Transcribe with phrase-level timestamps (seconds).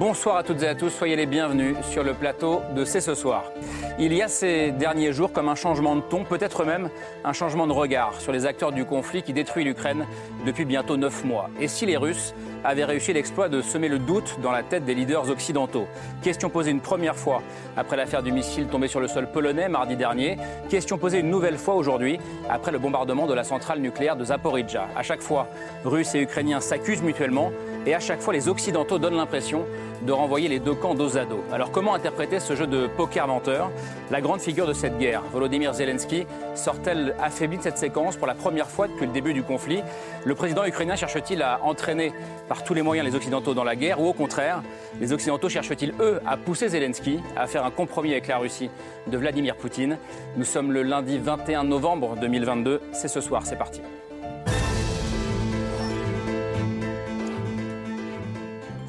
[0.00, 3.14] Bonsoir à toutes et à tous, soyez les bienvenus sur le plateau de C'est ce
[3.14, 3.52] soir.
[3.98, 6.88] Il y a ces derniers jours comme un changement de ton, peut-être même
[7.22, 10.06] un changement de regard sur les acteurs du conflit qui détruit l'Ukraine
[10.46, 11.50] depuis bientôt neuf mois.
[11.60, 14.94] Et si les Russes avaient réussi l'exploit de semer le doute dans la tête des
[14.94, 15.86] leaders occidentaux?
[16.22, 17.42] Question posée une première fois
[17.76, 20.38] après l'affaire du missile tombé sur le sol polonais mardi dernier.
[20.70, 24.88] Question posée une nouvelle fois aujourd'hui après le bombardement de la centrale nucléaire de Zaporizhzhia.
[24.96, 25.48] À chaque fois,
[25.84, 27.52] Russes et Ukrainiens s'accusent mutuellement
[27.84, 29.66] et à chaque fois, les Occidentaux donnent l'impression
[30.02, 31.42] de renvoyer les deux camps dos à dos.
[31.52, 33.70] Alors comment interpréter ce jeu de poker menteur?
[34.10, 38.34] La grande figure de cette guerre, Volodymyr Zelensky, sort-elle affaiblie de cette séquence pour la
[38.34, 39.82] première fois depuis le début du conflit?
[40.24, 42.12] Le président ukrainien cherche-t-il à entraîner
[42.48, 44.62] par tous les moyens les Occidentaux dans la guerre ou au contraire,
[45.00, 48.70] les Occidentaux cherchent-ils eux à pousser Zelensky à faire un compromis avec la Russie
[49.06, 49.98] de Vladimir Poutine?
[50.36, 53.80] Nous sommes le lundi 21 novembre 2022, c'est ce soir, c'est parti.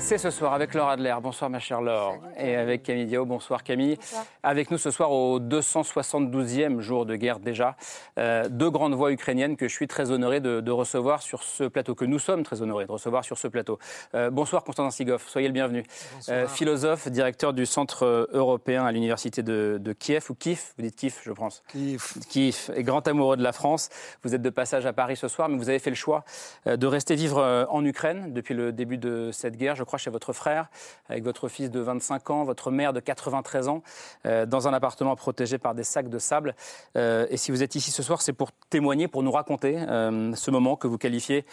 [0.02, 1.16] C'est ce soir avec Laure Adler.
[1.21, 2.17] Bonsoir ma chère Laure.
[2.35, 3.23] Et avec Camille Diao.
[3.23, 3.97] Bonsoir Camille.
[4.43, 7.77] Avec nous ce soir au 272e jour de guerre déjà.
[8.17, 11.95] Euh, deux grandes voix ukrainiennes que je suis très honoré de, recevoir sur ce plateau,
[11.95, 13.77] que nous sommes très honorés de recevoir sur ce plateau.
[14.16, 15.23] Euh, bonsoir Constantin Sigov.
[15.27, 15.85] Soyez le bienvenu.
[16.30, 21.15] Euh, philosophe, directeur du Centre européen à l'Université de, Kiev, ou Kiev, vous dites Kiev
[21.23, 21.63] je pense.
[21.69, 22.02] Kiev.
[22.27, 22.71] Kiev.
[22.75, 23.89] Et grand amoureux de la France.
[24.23, 26.25] Vous êtes de passage à Paris ce soir, mais vous avez fait le choix
[26.65, 29.75] de rester vivre en Ukraine depuis le début de cette guerre.
[29.75, 30.70] Je crois chez votre frère,
[31.09, 33.84] avec votre fils de 25 ans, votre mère de 93 ans,
[34.25, 36.56] euh, dans un appartement protégé par des sacs de sable.
[36.95, 40.33] Euh, et si vous êtes ici ce soir, c'est pour témoigner, pour nous raconter euh,
[40.33, 41.45] ce moment que vous qualifiez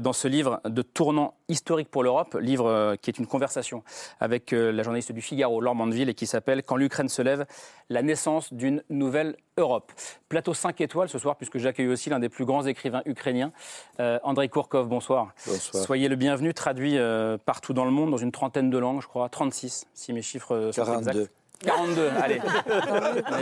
[0.00, 3.84] dans ce livre de tournant historique pour l'Europe, livre qui est une conversation
[4.18, 7.46] avec la journaliste du Figaro, Laure Mandeville, et qui s'appelle Quand l'Ukraine se lève,
[7.88, 9.92] la naissance d'une nouvelle Europe.
[10.28, 13.52] Plateau 5 étoiles ce soir, puisque j'accueille aussi l'un des plus grands écrivains ukrainiens,
[13.98, 14.88] Andrei Kourkov.
[14.88, 15.32] Bonsoir.
[15.46, 15.84] Bonsoir.
[15.84, 16.98] Soyez le bienvenu, traduit
[17.44, 20.70] partout dans le monde, dans une trentaine de langues, je crois, 36, si mes chiffres
[20.72, 21.10] sont 42.
[21.10, 21.32] exacts.
[21.64, 22.40] 42, allez.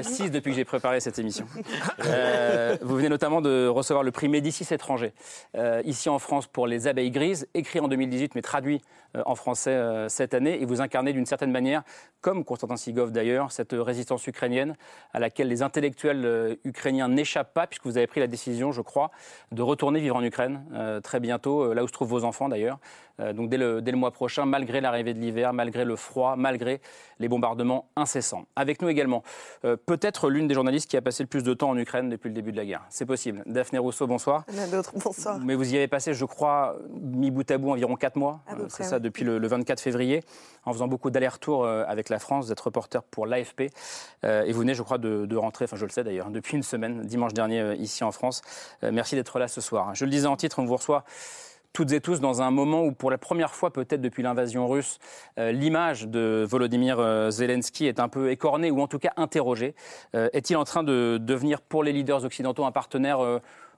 [0.03, 1.47] 6 depuis que j'ai préparé cette émission.
[2.05, 5.13] Euh, vous venez notamment de recevoir le prix Médicis étranger,
[5.57, 8.81] euh, ici en France pour Les Abeilles Grises, écrit en 2018 mais traduit
[9.17, 10.61] euh, en français cette année.
[10.61, 11.83] Et vous incarnez d'une certaine manière,
[12.21, 14.77] comme Constantin Sigov d'ailleurs, cette résistance ukrainienne
[15.13, 19.11] à laquelle les intellectuels ukrainiens n'échappent pas, puisque vous avez pris la décision, je crois,
[19.53, 20.65] de retourner vivre en Ukraine
[21.03, 22.79] très bientôt, là où se trouvent vos enfants d'ailleurs.
[23.35, 26.81] donc dès le, dès le mois prochain, malgré l'arrivée de l'hiver, malgré le froid, malgré
[27.19, 28.47] les bombardements incessant.
[28.55, 29.23] Avec nous également,
[29.65, 32.29] euh, peut-être l'une des journalistes qui a passé le plus de temps en Ukraine depuis
[32.29, 32.83] le début de la guerre.
[32.91, 33.43] C'est possible.
[33.47, 34.45] Daphné Rousseau, bonsoir.
[34.49, 35.39] Il y en a d'autres, bonsoir.
[35.41, 38.41] Mais vous y avez passé, je crois, mi bout à bout, environ 4 mois.
[38.51, 40.23] Euh, c'est ça, depuis le, 24 février,
[40.65, 43.71] en faisant beaucoup d'allers-retours euh, avec la France, d'être reporter pour l'AFP.
[44.23, 46.63] et vous venez, je crois, de, de, rentrer, enfin je le sais d'ailleurs, depuis une
[46.63, 48.43] semaine, dimanche dernier, ici en France.
[48.83, 49.95] merci d'être là ce soir.
[49.95, 51.05] Je le disais en titre, on vous reçoit
[51.75, 54.99] toutes et tous dans un moment où, pour la première fois peut-être depuis l'invasion russe,
[55.39, 59.75] euh, l'image de Volodymyr euh, Zelensky est un peu écornée ou en tout cas interrogée.
[60.15, 63.19] Euh, est-il en train de devenir pour les leaders occidentaux un partenaire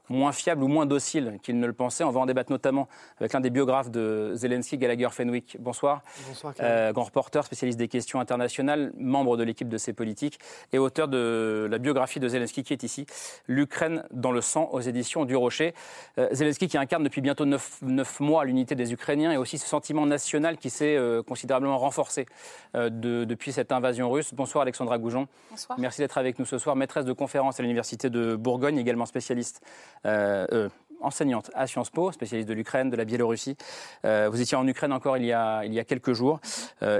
[0.09, 2.03] moins fiable ou moins docile qu'il ne le pensait.
[2.03, 2.87] On va en débattre notamment
[3.19, 5.57] avec l'un des biographes de Zelensky, Gallagher Fenwick.
[5.59, 6.01] Bonsoir.
[6.27, 6.53] Bonsoir.
[6.59, 10.39] Euh, grand reporter, spécialiste des questions internationales, membre de l'équipe de ses politiques
[10.73, 13.05] et auteur de la biographie de Zelensky qui est ici,
[13.47, 15.73] L'Ukraine dans le sang aux éditions du Rocher.
[16.17, 17.81] Euh, Zelensky qui incarne depuis bientôt neuf,
[18.19, 22.25] mois l'unité des Ukrainiens et aussi ce sentiment national qui s'est euh, considérablement renforcé
[22.73, 24.33] depuis cette invasion russe.
[24.33, 25.27] Bonsoir Alexandra Goujon.
[25.49, 25.79] Bonsoir.
[25.79, 29.61] Merci d'être avec nous ce soir, maîtresse de conférence à l'Université de Bourgogne, également spécialiste
[30.05, 30.69] euh, euh,
[30.99, 33.55] enseignante à Sciences Po, spécialiste de l'Ukraine, de la Biélorussie.
[34.03, 36.39] Euh, vous étiez en Ukraine encore il y a, il y a quelques jours.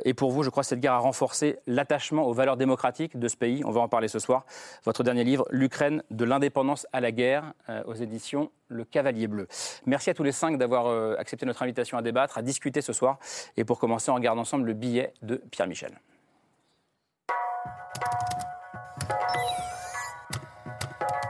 [0.06, 3.28] et pour vous, je crois que cette guerre a renforcé l'attachement aux valeurs démocratiques de
[3.28, 3.64] ce pays.
[3.66, 4.46] On va en parler ce soir.
[4.86, 7.54] Votre dernier livre, L'Ukraine, de l'indépendance à la guerre,
[7.86, 9.48] aux éditions Le Cavalier Bleu.
[9.88, 13.18] Merci à tous les cinq d'avoir accepté notre invitation à débattre, à discuter ce soir.
[13.58, 16.00] Et pour commencer, on regarde ensemble le billet de Pierre Michel.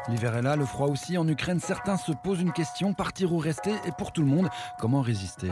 [0.10, 1.18] L'hiver est là, le froid aussi.
[1.18, 4.48] En Ukraine, certains se posent une question partir ou rester Et pour tout le monde,
[4.80, 5.52] comment résister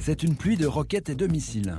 [0.00, 1.76] c'est une pluie de roquettes et de missiles.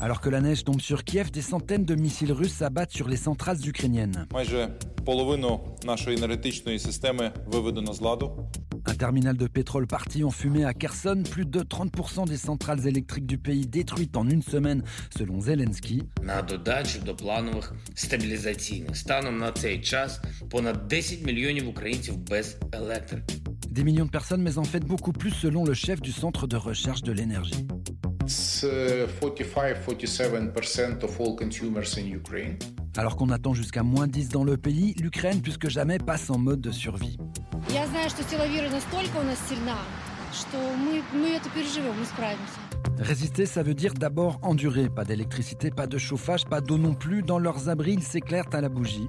[0.00, 3.16] Alors que la neige tombe sur Kiev, des centaines de missiles russes s'abattent sur les
[3.16, 4.26] centrales ukrainiennes.
[8.86, 13.26] Un terminal de pétrole parti en fumée à Kherson, plus de 30% des centrales électriques
[13.26, 14.82] du pays détruites en une semaine,
[15.16, 16.02] selon Zelensky.
[23.70, 26.56] Des millions de personnes, mais en fait beaucoup plus selon le chef du centre de
[26.56, 27.66] recherche de l'énergie.
[28.26, 32.56] 45-47% э, of all consumers in Ukraine.
[32.96, 36.38] Alors qu'on attend jusqu'à moins 10 dans le pays, l'Ukraine plus que jamais passe en
[36.38, 37.16] mode de survie.
[42.98, 44.88] Résister, ça veut dire d'abord endurer.
[44.88, 47.22] Pas d'électricité, pas de chauffage, pas d'eau non plus.
[47.22, 49.08] Dans leurs abris, ils s'éclairent à la bougie.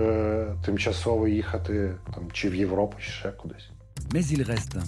[0.00, 3.70] е, тимчасово їхати там чи в Європу, чи ще кудись.
[4.14, 4.78] Mais il reste.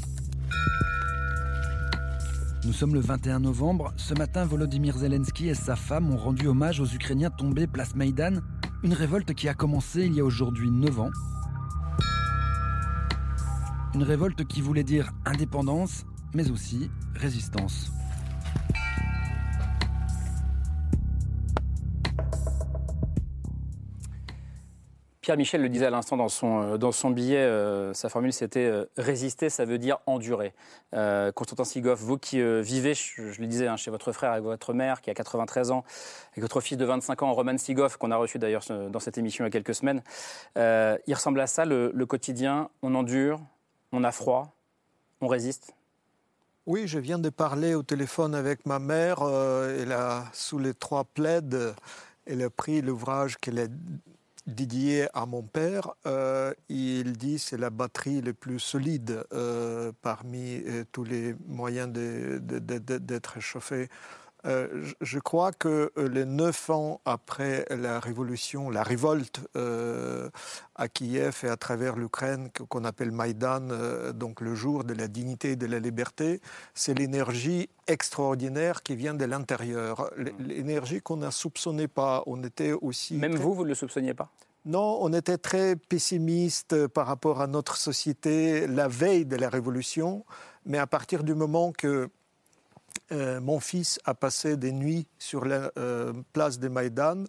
[2.64, 3.92] Nous sommes le 21 novembre.
[3.96, 8.40] Ce matin, Volodymyr Zelensky et sa femme ont rendu hommage aux Ukrainiens tombés place Maïdan.
[8.82, 11.10] Une révolte qui a commencé il y a aujourd'hui 9 ans.
[13.94, 16.04] Une révolte qui voulait dire indépendance,
[16.34, 17.90] mais aussi résistance.
[25.23, 28.85] Pierre Michel le disait à l'instant dans son, euh, billet, euh, sa formule c'était euh,
[28.97, 30.53] résister, ça veut dire endurer.
[31.33, 35.01] Constantin Sigov, vous qui vivez, je, le disais, hein, chez votre frère avec votre mère
[35.01, 35.85] qui a 93 ans,
[36.33, 39.45] avec votre fils de 25 ans, Roman Sigov, qu'on a reçu d'ailleurs dans cette émission
[39.45, 40.03] il y a quelques semaines,
[40.57, 42.69] il ressemble à ça le, quotidien.
[42.81, 43.39] On endure,
[43.93, 44.53] on a froid,
[45.21, 45.73] on résiste?
[46.65, 49.23] Oui, je viens de parler au téléphone avec ma mère.
[49.23, 51.73] elle a, sous les trois plaides,
[52.27, 53.67] elle a pris l'ouvrage qu'elle a
[54.47, 55.93] dédié à mon père.
[56.05, 61.89] Euh, il dit c'est la batterie la plus solide euh, parmi euh, tous les moyens
[61.91, 63.89] d'être chauffé.
[64.45, 64.67] Euh,
[64.99, 70.29] je- crois que euh, les neuf ans après la révolution, la révolte euh,
[70.75, 75.07] à Kiev et à travers l'Ukraine, qu'on appelle Maïdan, euh, donc le jour de la
[75.07, 76.41] dignité et de la liberté,
[76.73, 80.09] c'est l'énergie extraordinaire qui vient de l'intérieur.
[80.17, 82.23] L- L'énergie qu'on ne soupçonnait pas.
[82.25, 83.15] On était aussi.
[83.15, 84.29] Même très- vous, vous ne le soupçonniez pas?
[84.65, 90.25] Non, on était très pessimiste par rapport à notre société la veille de la Révolution,
[90.65, 92.09] mais à partir du moment que
[93.13, 97.25] euh, mon fils a passé des nuits sur la euh, place de Maïdan,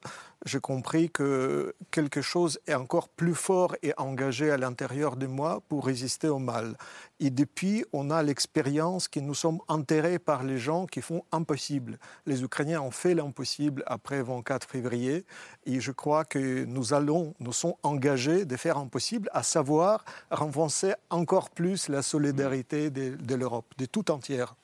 [0.46, 5.62] j'ai compris que quelque chose est encore plus fort et engagé à l'intérieur de moi
[5.68, 6.76] pour résister au mal.
[7.20, 11.98] Et depuis, on a l'expérience que nous sommes enterrés par les gens qui font impossible.
[12.26, 15.24] Les Ukrainiens ont fait l'impossible après 24 février,
[15.64, 20.94] et je crois que nous allons, nous sommes engagés de faire impossible, à savoir renforcer
[21.08, 24.54] encore plus la solidarité de, de l'Europe, de tout entière.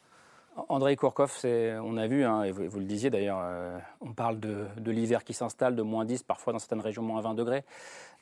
[0.69, 4.91] Andrei Kourkov, on a vu, hein, et vous, le disiez d'ailleurs, euh, on parle de,
[4.91, 7.65] l'hiver qui s'installe, de moins 10, parfois dans certaines régions moins 20 degrés.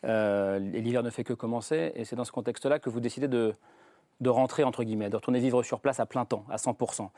[0.05, 3.55] Euh, l'hiver ne fait que commencer, et c'est dans ce contexte-là que vous décidez de,
[4.27, 7.11] rentrer, entre guillemets, de retourner vivre sur place à plein temps, à 100%.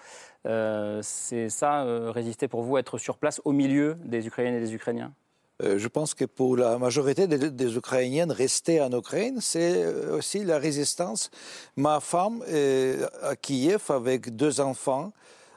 [0.47, 4.75] Euh, c'est ça, résister pour vous, être sur place au milieu des Ukrainiennes et des
[4.75, 5.13] Ukrainiens?
[5.63, 10.17] Euh, Je pense que pour la majorité des, des Ukrainiennes, rester en Ukraine, c'est euh,
[10.19, 11.31] aussi la résistance.
[11.77, 15.13] Ma femme est à Kiev avec deux enfants.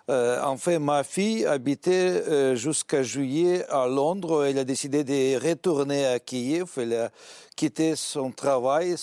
[0.09, 1.91] Euh, en fait, ma fille habitait
[2.27, 4.45] euh, jusqu'à juillet à Londres.
[4.45, 6.71] Elle a décidé de retourner à Kiev.
[6.77, 7.09] Elle a
[7.55, 8.95] quitté son travail,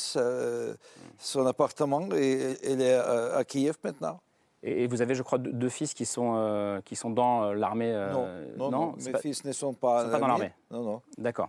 [1.18, 4.20] son appartement, et elle est à Kiev maintenant.
[4.62, 7.92] Et, vous avez, je crois, deux, fils qui sont, euh, qui sont dans euh, l'armée
[7.94, 8.12] euh,
[8.56, 10.52] non, non, non, c'est mes pas- fils ne sont pas, sont pas dans l'armée.
[10.70, 11.02] Non, non.
[11.18, 11.48] D'accord.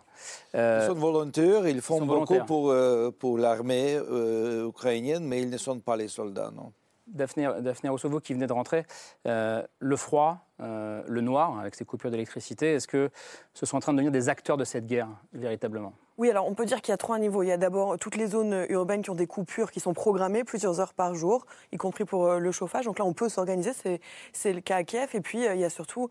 [0.54, 5.50] Ils Euh, sont volontaires, ils font beaucoup pour, euh, pour l'armée euh, ukrainienne, mais ils
[5.50, 6.72] ne sont pas les soldats, non.
[7.08, 8.86] Daphné, Daphné Rousseau, vous qui venez de rentrer,
[9.28, 13.10] euh, le froid, euh, le noir, avec ces coupures d'électricité, est-ce que
[13.54, 15.94] ce sont en train de devenir des acteurs de cette guerre, véritablement?
[16.18, 17.42] Oui, alors on peut dire qu'il y a trois niveaux.
[17.42, 20.44] Il y a d'abord toutes les zones urbaines qui ont des coupures qui sont programmées
[20.44, 22.86] plusieurs heures par jour, y compris pour euh, le chauffage.
[22.86, 23.72] Donc là, on peut s'organiser.
[24.34, 25.10] C'est, le cas à Kiev.
[25.14, 26.10] Et puis, euh, il y a surtout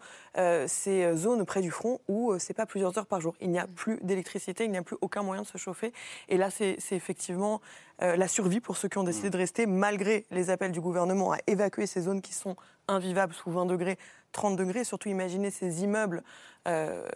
[0.67, 3.35] ces zones près du front où c'est pas plusieurs heures par jour.
[3.41, 5.93] Il n'y a plus d'électricité, il n'y a plus aucun moyen de se chauffer.
[6.29, 7.61] Et là, c'est, effectivement
[8.01, 11.39] la survie pour ceux qui ont décidé de rester, malgré les appels du gouvernement à
[11.47, 12.57] évacuer ces zones qui sont
[12.89, 13.99] invivables sous 20 degrés,
[14.33, 14.85] 30 degrés.
[14.85, 16.23] Surtout, imaginez ces immeubles.
[16.69, 17.07] euh,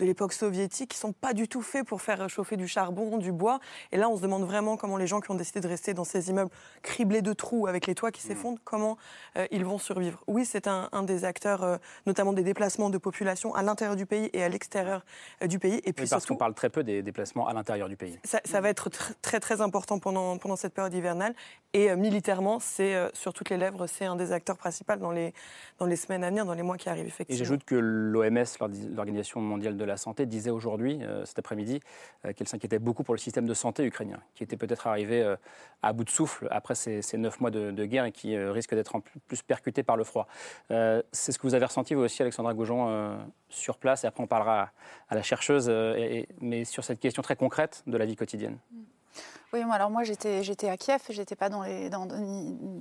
[0.00, 3.30] de l'époque soviétique qui sont pas du tout faits pour faire chauffer du charbon, du
[3.30, 3.60] bois.
[3.92, 6.04] Et là, on se demande vraiment comment les gens qui ont décidé de rester dans
[6.04, 6.50] ces immeubles
[6.82, 8.96] criblés de trous avec les toits qui s'effondrent, comment
[9.36, 10.22] euh, ils vont survivre.
[10.26, 11.76] Oui, c'est un, des acteurs, euh,
[12.06, 15.04] notamment des déplacements de population à l'intérieur du pays et à l'extérieur
[15.42, 15.80] euh, du pays.
[15.84, 18.18] Et puis parce qu'on parle très peu des déplacements à l'intérieur du pays.
[18.24, 18.88] Ça, ça va être
[19.20, 21.34] très très important pendant, pendant cette période hivernale.
[21.72, 25.32] Et militairement, c'est sur toutes les lèvres, c'est un des acteurs principaux dans les,
[25.78, 27.34] dans les semaines à venir, dans les mois qui arrivent, effectivement.
[27.34, 28.44] Et j'ajoute que l'OMS,
[28.94, 31.80] l'Organisation mondiale de la santé, disait aujourd'hui, cet après-midi,
[32.36, 35.36] qu'elle s'inquiétait beaucoup pour le système de santé ukrainien, qui était peut-être arrivé
[35.82, 38.96] à bout de souffle après ces, neuf mois de, de, guerre et qui risque d'être
[38.96, 40.26] en plus percuté par le froid.
[40.70, 43.16] Euh, c'est ce que vous avez ressenti vous aussi, Alexandra Goujon, euh,
[43.48, 44.04] sur place.
[44.04, 44.70] Et après, on parlera
[45.08, 48.58] à, la chercheuse, euh, mais sur cette question très concrète de la vie quotidienne.
[49.52, 52.06] Oui, moi, alors moi j'étais j'étais à Kiev, j'étais pas dans les dans,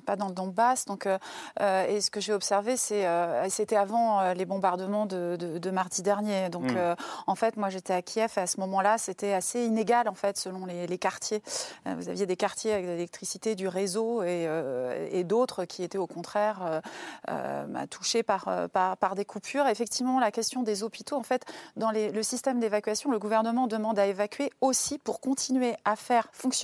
[0.06, 1.18] pas dans le Donbass, donc euh,
[1.62, 6.04] euh, et ce que j'ai observé c'est euh, c'était avant les bombardements de, de, mardi
[6.04, 6.96] dernier, donc hmm.
[7.26, 10.38] en fait moi j'étais à Kiev et à ce moment-là c'était assez inégal en fait
[10.38, 11.42] selon les, les quartiers.
[11.88, 14.48] vous aviez des quartiers avec de l'électricité, du réseau et,
[15.12, 16.82] et d'autres qui étaient au contraire
[17.28, 19.68] bah, touchés par, par, par des coupures.
[19.68, 21.46] Effectivement la question des hôpitaux en fait
[21.78, 26.28] dans les, le système d'évacuation le gouvernement demande à évacuer aussi pour continuer à faire
[26.32, 26.59] fonctionner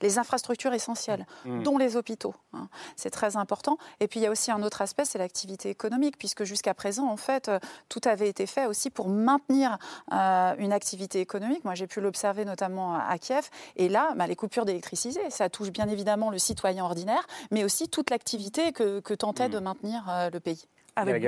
[0.00, 1.62] les infrastructures essentielles, mmh.
[1.62, 2.34] dont les hôpitaux.
[2.52, 2.68] Hein.
[2.96, 3.78] C'est très important.
[4.00, 7.08] Et puis il y a aussi un autre aspect, c'est l'activité économique, puisque jusqu'à présent,
[7.08, 9.78] en fait, euh, tout avait été fait aussi pour maintenir
[10.12, 11.64] euh, une activité économique.
[11.64, 13.48] Moi, j'ai pu l'observer notamment à Kiev.
[13.76, 17.88] Et là, bah, les coupures d'électricité, ça touche bien évidemment le citoyen ordinaire, mais aussi
[17.88, 19.62] toute l'activité que, tentait de mmh.
[19.62, 20.66] maintenir euh, le pays.
[20.96, 21.26] Avec,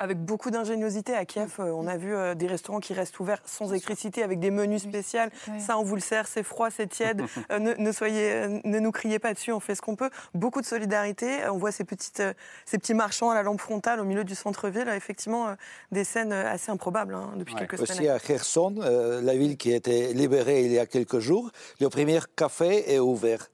[0.00, 3.40] avec, beaucoup d'ingéniosité à Kiev, euh, on a vu euh, des restaurants qui restent ouverts
[3.44, 5.20] sans électricité, avec des menus spéciaux.
[5.60, 7.22] Ça, on vous le sert, c'est froid, c'est tiède.
[7.50, 10.08] Euh, ne, soyez, ne nous criez pas dessus, on fait ce qu'on peut.
[10.32, 11.46] Beaucoup de solidarité.
[11.50, 12.22] On voit ces, petites,
[12.64, 14.88] ces petits marchands à la lampe frontale au milieu du centre-ville.
[14.88, 15.54] Effectivement,
[15.92, 17.98] des scènes assez improbables hein, depuis quelques semaines.
[17.98, 18.74] Aussi à Kherson,
[19.22, 22.98] la ville qui a été libérée il y a quelques jours, le premier café est
[22.98, 23.50] ouvert.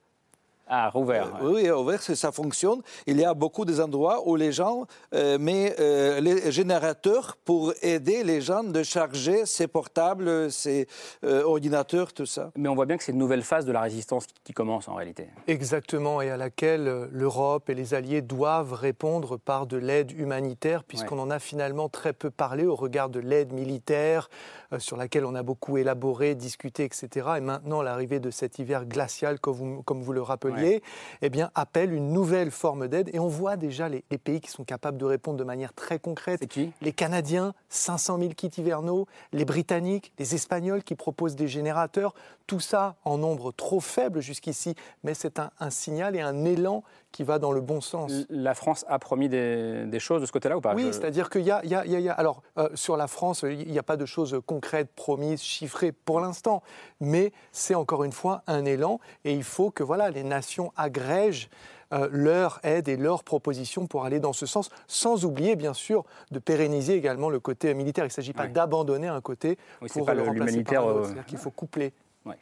[0.73, 1.27] Ah, rouvert.
[1.41, 2.81] Euh, oui, ouvert, ça fonctionne.
[3.05, 8.23] Il y a beaucoup d'endroits où les gens euh, mettent euh, les générateurs pour aider
[8.23, 10.87] les gens de charger ces portables, ces
[11.23, 12.51] ordinateurs, tout ça.
[12.55, 14.95] Mais on voit bien que c'est une nouvelle phase de la résistance qui commence en
[14.95, 15.27] réalité.
[15.47, 21.19] Exactement, et à laquelle l'Europe et les Alliés doivent répondre par de l'aide humanitaire, puisqu'on
[21.19, 24.29] en a finalement très peu parlé au regard de l'aide militaire,
[24.77, 27.31] sur laquelle on a beaucoup élaboré, discuté, etc.
[27.37, 30.21] Et maintenant, l'arrivée de cet hiver glacial, comme vous, comme vous le
[30.61, 30.83] rappeliez,
[31.21, 33.09] eh bien, appelle une nouvelle forme d'aide.
[33.13, 36.47] Et on voit déjà les, pays qui sont capables de répondre de manière très concrète.
[36.47, 36.71] Qui?
[36.81, 42.13] Les Canadiens, 500 000 kits hivernaux, les Britanniques, les Espagnols qui proposent des générateurs.
[42.47, 47.23] Tout ça en nombre trop faible jusqu'ici, mais c'est un, signal et un élan qui
[47.23, 48.11] va dans le bon sens.
[48.29, 50.73] La France a promis des, choses de ce côté-là ou pas?
[50.73, 54.05] Oui, c'est-à-dire qu'il y, a, alors euh, sur la France, il n'y a pas de
[54.05, 56.63] choses concrètes, promises, chiffrées pour l'instant,
[56.99, 61.49] mais c'est encore une fois un élan et il faut que voilà les nations agrègent
[61.93, 66.05] euh, leur aide et leurs propositions pour aller dans ce sens, sans oublier bien sûr
[66.31, 68.05] de pérenniser également le côté militaire.
[68.05, 69.57] Il ne s'agit pas d'abandonner un côté
[69.93, 70.99] pour le remplacer par un autre.
[70.99, 71.91] Euh, C'est-à-dire qu'il faut coupler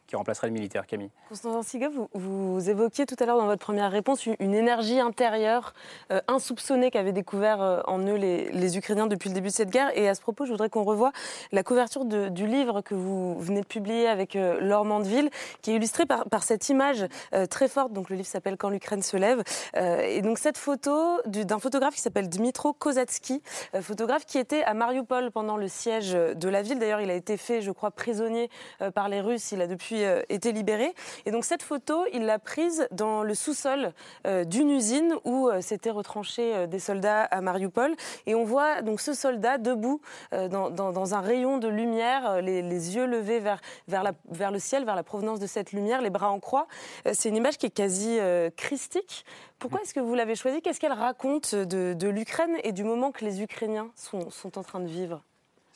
[0.08, 1.10] qui remplacerait le militaire, Camille.
[1.30, 5.74] Constantin Siga, vous, évoquiez tout à l'heure dans votre première réponse une, énergie intérieure
[6.12, 9.98] euh, insoupçonnée qu'avaient découvert euh, en eux les, Ukrainiens depuis le début de cette guerre.
[9.98, 11.12] Et à ce propos, je voudrais qu'on revoie
[11.52, 15.30] la couverture du livre que vous venez de publier avec euh, Laure Mandeville,
[15.62, 17.06] qui est illustrée par, cette image
[17.50, 17.92] très forte.
[17.92, 19.44] Donc le livre s'appelle Quand l'Ukraine se lève.
[19.76, 23.42] et donc cette photo d'un photographe qui s'appelle Dmitro Kozatsky,
[23.82, 26.80] photographe qui était à Mariupol pendant le siège de la ville.
[26.80, 28.50] D'ailleurs, il a été fait, je crois, prisonnier
[28.94, 29.52] par les Russes.
[29.70, 30.94] Depuis euh, été libéré.
[31.26, 33.94] Et donc cette photo, il l'a prise dans le sous-sol
[34.28, 37.96] euh, d'une usine où euh, s'étaient retranchés des soldats à Mariupol.
[38.26, 43.40] Et on voit donc ce soldat debout dans, un rayon de lumière, les, yeux levés
[43.40, 46.68] vers, vers, le ciel, vers la provenance de cette lumière, les bras en croix.
[47.14, 48.18] C'est une image qui est quasi
[48.58, 49.26] christique.
[49.60, 50.62] Pourquoi est-ce que vous l'avez choisie?
[50.62, 54.88] Qu'est-ce qu'elle raconte de, l'Ukraine et du moment que les Ukrainiens sont en train de
[54.88, 55.24] vivre?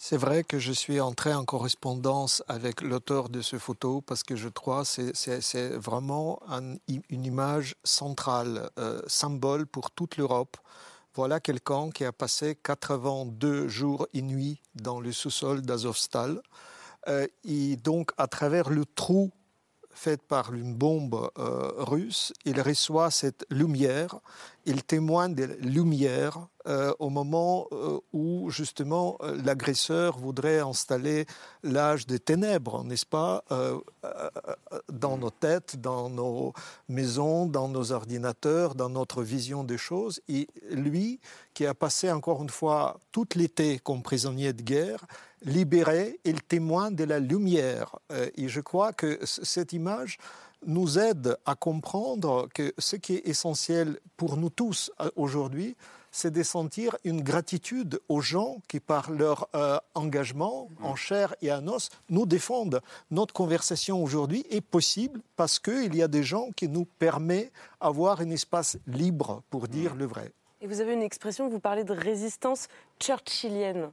[0.06, 4.36] C'est vrai que je suis entré en correspondance avec l'auteur de ce photo parce que
[4.36, 6.42] je crois que c'est vraiment
[7.08, 10.58] une image centrale, euh, symbole pour toute l'Europe.
[11.16, 16.42] Voilà quelqu'un qui a passé 82 jours et nuits dans le sous-sol d'Azovstal.
[17.08, 19.32] Euh, et donc, à travers le trou
[19.94, 24.20] fait par une bombe euh, russe, il reçoit cette lumière,
[24.66, 31.26] il témoigne de la lumière euh, au moment euh, où justement l'agresseur voudrait installer
[31.64, 33.44] l'âge des ténèbres, n'est-ce pas,
[34.90, 36.54] dans nos têtes, dans nos
[36.88, 40.22] maisons, dans nos ordinateurs, dans notre vision des choses.
[40.28, 41.20] Et lui,
[41.54, 45.06] qui a passé encore une fois tout l'été comme prisonnier de guerre,
[45.44, 47.98] libéré, il témoigne de la lumière.
[48.12, 50.18] Euh, et je crois que cette image
[50.66, 55.76] nous aide à comprendre que ce qui est essentiel pour nous tous euh, aujourd'hui,
[56.12, 61.52] c'est de sentir une gratitude aux gens qui, par leur euh, engagement en chair et
[61.52, 62.82] en os, nous défendent.
[63.10, 68.22] Notre conversation aujourd'hui est possible parce qu'il y a des gens qui nous permettent d'avoir
[68.22, 70.32] un espace libre pour dire le vrai.
[70.62, 72.68] Et vous avez une expression, vous parlez de résistance
[73.00, 73.90] churchillienne.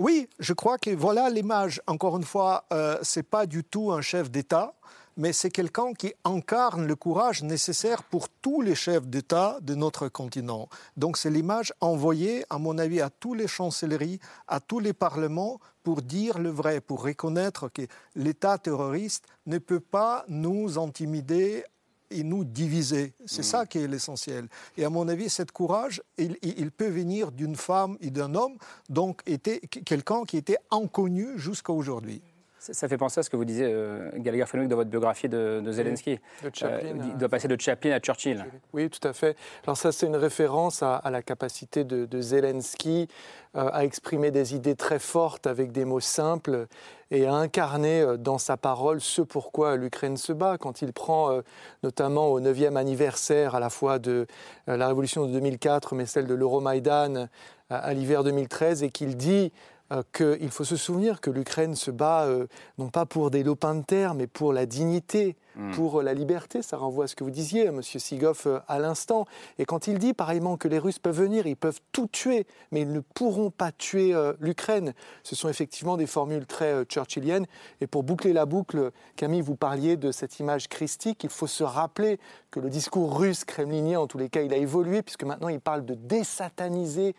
[0.00, 1.82] Oui, je crois que voilà l'image.
[1.86, 4.72] Encore une fois, euh, ce n'est pas du tout un chef d'État
[5.16, 10.08] mais c'est quelqu'un qui incarne le courage nécessaire pour tous les chefs d'État de notre
[10.08, 10.68] continent.
[10.96, 15.60] Donc c'est l'image envoyée, à mon avis, à tous les chancelleries, à tous les parlements,
[15.82, 17.82] pour dire le vrai, pour reconnaître que
[18.14, 21.64] l'État terroriste ne peut pas nous intimider
[22.10, 23.14] et nous diviser.
[23.26, 24.48] C'est ça qui est l'essentiel.
[24.76, 28.56] Et à mon avis, cet courage, il, il peut venir d'une femme et d'un homme,
[28.88, 32.22] donc était quelqu'un qui était inconnu jusqu'à aujourd'hui.
[32.60, 35.62] Ça fait penser à ce que vous disiez, euh, Gallagher Fenwick, dans votre biographie de,
[35.70, 36.20] Zelensky.
[36.62, 38.44] Euh, il doit passer de Chaplin à Churchill.
[38.74, 39.34] Oui, tout à fait.
[39.64, 43.08] Alors ça, c'est une référence à, la capacité de, Zelensky
[43.56, 46.66] euh, à exprimer des idées très fortes avec des mots simples
[47.10, 50.58] et à incarner dans sa parole ce pourquoi l'Ukraine se bat.
[50.58, 51.40] Quand il prend
[51.82, 54.26] notamment au 9e anniversaire à la fois de
[54.66, 57.26] la révolution de 2004, mais celle de l'Euromaïdan
[57.70, 59.79] à l'hiver 2013, et qu'il dit euh,
[60.12, 62.46] qu'il faut se souvenir que l'Ukraine se bat euh,
[62.78, 65.72] non pas pour des lopins de terre, mais pour la dignité, Hmm.
[65.72, 66.62] pour la liberté.
[66.62, 67.82] Ça renvoie à ce que vous disiez, M.
[67.82, 69.26] Sigoff, euh, à l'instant.
[69.58, 72.80] Et quand il dit pareillement que les Russes peuvent venir, ils peuvent tout tuer, mais
[72.80, 74.94] ils ne pourront pas tuer euh, l'Ukraine.
[75.22, 77.46] Ce sont effectivement des formules très euh, churchilliennes.
[77.82, 81.24] Et pour boucler la boucle, Camille, vous parliez de cette image christique.
[81.24, 82.18] Il faut se rappeler
[82.50, 85.60] que le discours russe kremlinien, en tous les cas, il a évolué, puisque maintenant il
[85.60, 87.14] parle de désataniser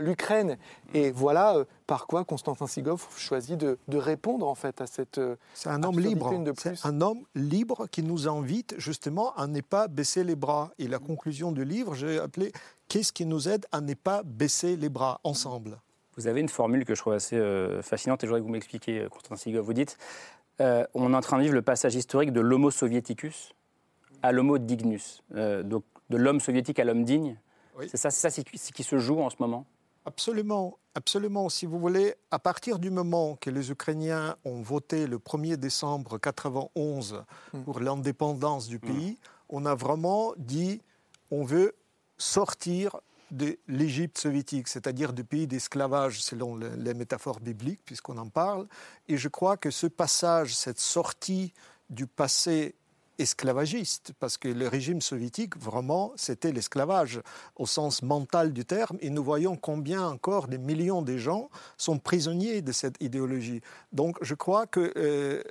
[0.00, 0.56] l'Ukraine.
[0.94, 5.20] Et voilà par quoi Constantin Sigov choisit de, répondre en fait à cette.
[5.52, 6.32] C'est un homme libre.
[6.56, 10.72] C'est un homme libre qui nous invite justement à ne pas baisser les bras.
[10.78, 12.52] Et la conclusion du livre, j'ai appelé
[12.88, 15.78] Qu'est-ce qui nous aide à ne pas baisser les bras ensemble?
[16.16, 19.06] Vous avez une formule que je trouve assez euh, fascinante et j'aurais que vous m'expliquiez,
[19.10, 19.64] Constantin Sigov.
[19.64, 19.96] Vous dites
[20.60, 23.54] euh, on est en train de vivre le passage historique de l'homo soviéticus
[24.22, 27.38] à l'homo dignus, euh, donc de l'homme soviétique à l'homme digne.
[27.86, 29.64] C'est ça, c'est ça qui se joue en ce moment?
[30.04, 31.48] Absolument, absolument.
[31.48, 36.18] Si vous voulez, à partir du moment que les Ukrainiens ont voté le 1er décembre
[36.24, 37.62] 1991 hmm.
[37.62, 38.80] pour l'indépendance du hmm.
[38.80, 40.80] pays, on a vraiment dit
[41.30, 41.74] on veut
[42.18, 43.00] sortir
[43.30, 48.66] de l'Égypte soviétique, c'est-à-dire du pays d'esclavage selon les métaphores bibliques, puisqu'on en parle.
[49.08, 51.52] Et je crois que ce passage, cette sortie
[51.90, 52.74] du passé
[53.20, 57.20] esclavagiste, parce que le régime soviétique, vraiment, c'était l'esclavage
[57.56, 61.98] au sens mental du terme, et nous voyons combien encore des millions de gens sont
[61.98, 63.60] prisonniers de cette idéologie.
[63.92, 65.42] Donc je crois que euh,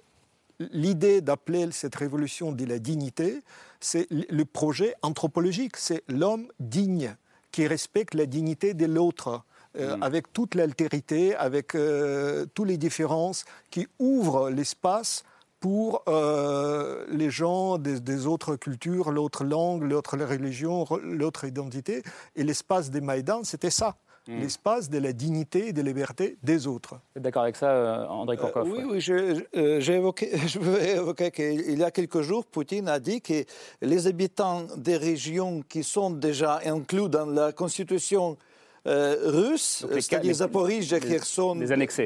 [0.60, 3.41] l'idée d'appeler cette révolution de la dignité,
[3.79, 7.15] c'est le projet anthropologique, c'est l'homme digne
[7.51, 9.43] qui respecte la dignité de l'autre.
[9.77, 10.03] Euh, mm.
[10.03, 15.23] avec toute l'altérité, avec euh, toutes les différences, qui ouvrent l'espace
[15.60, 22.04] pour euh, les gens des, autres cultures, l'autre langue, l'autre religion, l'autre identité.
[22.36, 23.95] Et l'espace des Maïdans, c'était ça.
[24.28, 24.39] Hmm.
[24.41, 26.95] L'espace de la dignité et de la liberté des autres.
[26.95, 31.32] Vous êtes d'accord avec ça, euh, André Korkov Oui, oui, je, évoqué, je veux évoquer
[31.32, 33.45] qu'il y a quelques jours, Poutine a dit que
[33.82, 38.38] les habitants des régions qui sont déjà inclus dans la constitution
[38.89, 41.56] euh, russe, c'est-à-dire Zaporizhzhia, Kherson,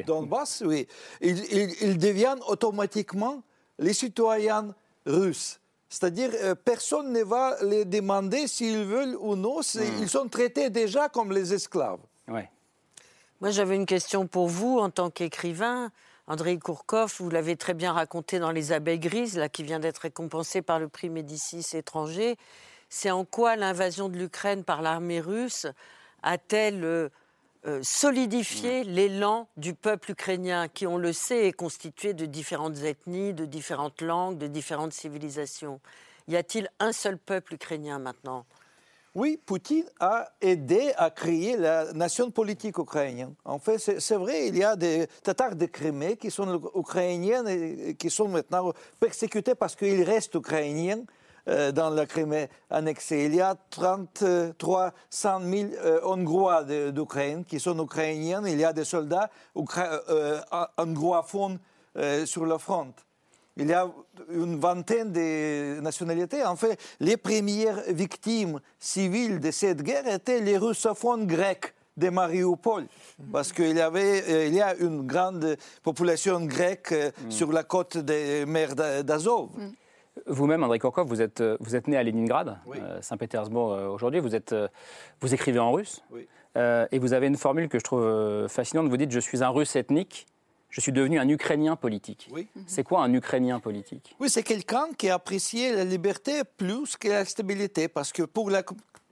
[0.06, 0.86] Donbass, oui,
[1.22, 3.42] ils, deviennent automatiquement
[3.80, 5.62] les citoyens russes.
[5.88, 9.60] C'est-à-dire, euh, personne ne va les demander s'ils veulent ou non.
[9.60, 10.02] Hmm.
[10.02, 12.00] Ils sont traités déjà comme les esclaves.
[12.28, 12.50] Ouais.
[13.40, 15.90] Moi, j'avais une question pour vous en tant qu'écrivain.
[16.28, 20.00] André Kourkov, vous l'avez très bien raconté dans Les Abeilles Grises, là, qui vient d'être
[20.00, 22.38] récompensé par le prix Médicis étranger.
[22.90, 25.68] C'est en quoi l'invasion de l'Ukraine par l'armée russe
[26.24, 27.10] a-t-elle euh,
[27.66, 33.34] euh, solidifié l'élan du peuple ukrainien, qui, on le sait, est constitué de différentes ethnies,
[33.34, 35.80] de différentes langues, de différentes civilisations?
[36.28, 38.46] Y a-t-il un seul peuple ukrainien maintenant?
[39.16, 43.36] Oui, Poutine a aidé à créer la nation politique ukrainienne.
[43.46, 47.94] En fait, c'est vrai, il y a des Tatars de Crimée qui sont ukrainiens et
[47.94, 51.04] qui sont maintenant persécutés parce qu'ils restent ukrainiens.
[51.50, 53.26] Euh, dans la Crimée annexée.
[53.26, 55.72] Il y a 33 000
[56.04, 58.42] Hongrois d'Ukraine qui sont ukrainiens.
[58.48, 60.40] Il y a des soldats euh,
[60.78, 61.26] hongrois
[61.98, 62.94] euh, sur le front.
[63.58, 63.88] Il y a
[64.32, 66.46] une vingtaine de nationalités.
[66.46, 72.88] En fait, les premières victimes civiles de cette guerre étaient les russophones grecs de Mariupol,
[73.32, 77.32] parce qu'il y, avait, euh, il y a une grande population grecque euh, Mm.
[77.32, 79.50] sur la côte des mers d'A- d'Azov.
[80.28, 84.20] Vous-même, André Korkov, vous êtes, euh, vous êtes né à Leningrad, euh, Saint-Pétersbourg euh, aujourd'hui.
[84.20, 84.68] Vous, êtes, euh,
[85.22, 86.04] vous écrivez en russe.
[86.12, 86.28] Oui.
[86.56, 88.88] Euh, et vous avez une formule que je trouve fascinante.
[88.88, 90.28] Vous dites Je suis un russe ethnique,
[90.70, 92.30] je suis devenu un Ukrainien politique.
[92.32, 92.48] Oui.
[92.68, 94.16] C'est quoi un Ukrainien politique?
[94.20, 98.64] Oui, c'est quelqu'un qui appréciait la liberté plus que la stabilité, parce que pour la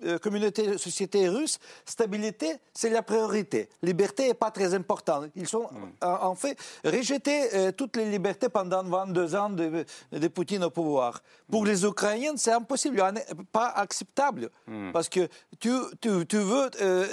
[0.04, 3.70] euh, communauté société russe, stabilité, c'est la priorité.
[3.82, 5.30] Liberté n'est pas très importante.
[5.36, 5.70] Ils sont
[6.02, 10.70] en en fait rejeté euh, toutes les libertés pendant 22 ans de, de Poutine au
[10.70, 11.22] pouvoir.
[11.50, 13.04] Pour les Ukrainiens, c'est impossible,
[13.52, 14.50] pas acceptable,
[14.94, 15.28] parce que
[15.60, 17.08] tu, tu, tu veux euh,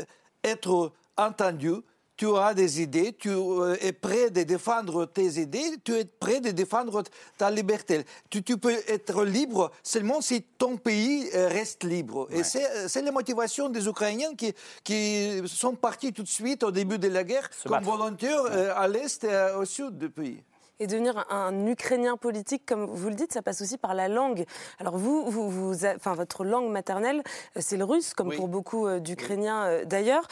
[0.44, 1.74] être entendu,
[2.18, 6.40] tu as des idées, tu euh, es prêt de défendre tes idées, tu es prêt
[6.40, 7.04] de défendre
[7.38, 8.04] ta liberté.
[8.28, 12.26] Tu, tu peux être libre seulement si ton pays euh, reste libre.
[12.30, 14.52] Et c'est euh, la motivation des Ukrainiens qui,
[14.82, 17.86] qui sont partis tout de suite au début de la guerre Se comme battre.
[17.86, 20.42] volontaires à l'est et au sud du pays.
[20.80, 24.06] Et devenir un, un Ukrainien politique, comme vous le dites, ça passe aussi par la
[24.08, 24.44] langue.
[24.78, 27.22] Alors vous, vous, vous a- enfin, votre langue maternelle,
[27.56, 28.36] euh, c'est le russe, comme Oui.
[28.36, 30.26] pour beaucoup euh, d'Ukrainiens euh, d'ailleurs.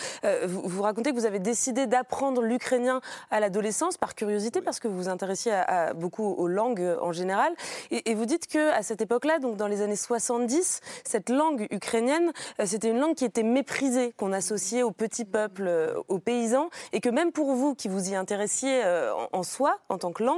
[0.47, 4.89] Vous, vous racontez que vous avez décidé d'apprendre l'ukrainien à l'adolescence par curiosité, parce que
[4.89, 7.53] vous vous intéressiez à, à beaucoup aux langues en général.
[7.91, 11.67] Et, et vous dites que à cette époque-là, donc dans les années 70, cette langue
[11.71, 12.33] ukrainienne,
[12.65, 17.01] c'était une langue qui était méprisée, qu'on associait aux petits peuples, euh, aux paysans, et
[17.01, 20.36] que même pour vous qui vous y intéressiez en, en soi, en tant que langue,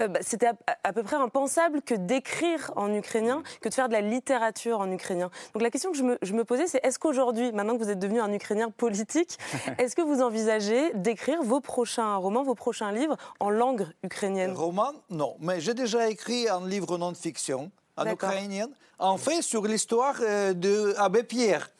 [0.00, 3.88] euh, bah, c'était à, à peu près impensable que d'écrire en ukrainien, que de faire
[3.88, 5.30] de la littérature en ukrainien.
[5.54, 7.90] Donc la question que je me, je me posais, c'est est-ce qu'aujourd'hui, maintenant que vous
[7.90, 9.38] êtes devenu un ukrainien politique,
[9.78, 14.52] est-ce que vous envisagez d'écrire vos prochains romans, vos prochains livres en langue ukrainienne?
[14.52, 15.36] Roman, non.
[15.40, 18.30] Mais j'ai déjà écrit un livre non-fiction en D'accord.
[18.30, 21.70] ukrainien, en fait sur l'histoire euh, de Abbé Pierre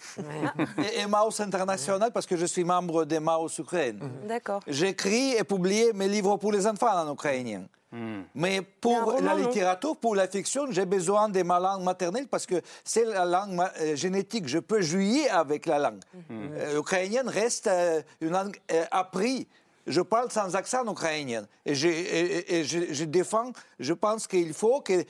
[0.78, 4.00] et Emmaüs International, parce que je suis membre d'Emmaüs Ukraine.
[4.28, 4.60] D'accord.
[4.66, 7.62] J'écris et publie mes livres pour les enfants en ukrainien.
[8.36, 12.28] Mais pour Mais roman, la littérature, pour la fiction, j'ai besoin de ma langue maternelle
[12.28, 14.46] parce que c'est la langue ma- euh, génétique.
[14.46, 15.98] Je peux jouer avec la langue.
[16.30, 18.56] Euh, L'ukrainienne reste euh, une langue
[18.92, 19.46] apprise.
[19.86, 21.46] Je parle sans accent ukrainien.
[21.64, 25.04] Et, je, défends, je pense qu'il faut que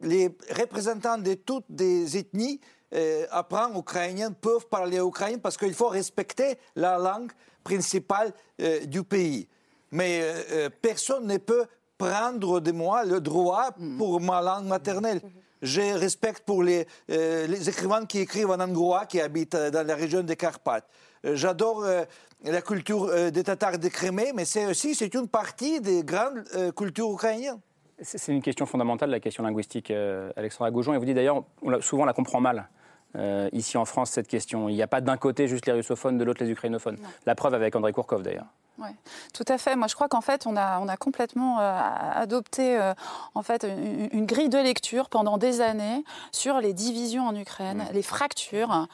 [0.00, 2.60] les représentants de toutes les ethnies
[2.94, 7.32] euh, apprennent ukrainien, peuvent parler ukrainien parce qu'il faut respecter la langue
[7.64, 9.48] principale euh, du pays.
[9.90, 11.64] Mais euh, personne ne peut
[11.98, 15.20] prendre de moi le droit pour ma langue maternelle.
[15.62, 20.22] Je respecte pour les, les écrivains qui écrivent en hongrois, qui habitent dans la région
[20.22, 20.88] des Carpates.
[21.24, 22.04] Euh, J'adore euh,
[22.44, 26.44] la culture euh, des Tatars de Crimée, mais c'est aussi c'est une partie des grandes
[26.76, 27.60] cultures ukrainiennes.
[28.00, 29.92] C'est une question fondamentale, la question linguistique,
[30.34, 30.92] Alexandra Gaujon.
[30.94, 31.44] Et vous dites d'ailleurs,
[31.80, 32.68] souvent on la comprend mal.
[33.16, 34.68] Euh, ici en France, cette question.
[34.68, 36.98] Il n'y a pas d'un côté juste les russophones, de l'autre les ukrainophones.
[37.26, 38.46] La preuve avec André Kourkov d'ailleurs.
[38.78, 38.94] Ouais,
[39.34, 39.76] tout à fait.
[39.76, 41.78] Moi, je crois qu'en fait, on a, on a complètement euh,
[42.14, 42.94] adopté euh,
[43.34, 47.84] en fait une, une grille de lecture pendant des années sur les divisions en Ukraine,
[47.92, 48.88] les fractures.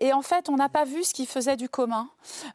[0.00, 2.08] Et en fait, on n'a pas vu ce qui faisait du commun.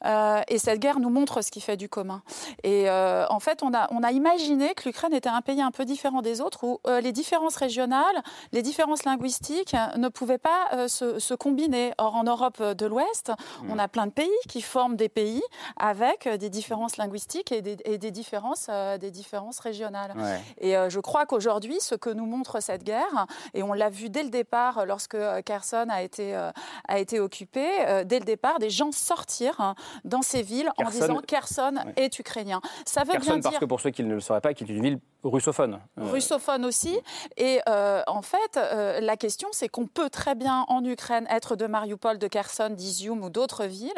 [0.06, 2.22] Euh, et cette guerre nous montre ce qui fait du commun.
[2.64, 5.86] Et en fait, on a, on a imaginé que l'Ukraine était un pays un peu
[5.86, 11.20] différent des autres, où les différences régionales, les différences linguistiques ne pouvaient pas euh, se,
[11.20, 11.94] se combiner.
[11.98, 13.32] Or, en Europe de l'Ouest,
[13.70, 15.42] on a plein de pays qui forment des pays
[15.78, 20.14] avec euh, des différences linguistiques et des, et des différences, euh, des différences régionales.
[20.16, 20.40] Ouais.
[20.60, 24.10] Et euh, je crois qu'aujourd'hui, ce que nous montre cette guerre, et on l'a vu
[24.10, 26.52] dès le départ, lorsque Kherson a été, euh,
[26.88, 27.66] a été occupé,
[28.06, 31.94] dès le départ, des gens sortirent hein, dans ces villes en disant Kherson Ouais.
[32.06, 32.62] est ukrainien.
[32.86, 34.64] Ça veut Kherson, bien parce dire que pour ceux qui ne le sauraient pas, qui
[34.64, 35.80] est une ville russophone.
[35.98, 37.00] Euh, russophone aussi.
[37.38, 41.56] Et euh, en fait, euh, la question, c'est qu'on peut très bien en Ukraine être
[41.56, 43.92] de Mariupol, de Kherson, d'Izium ou d'autres villes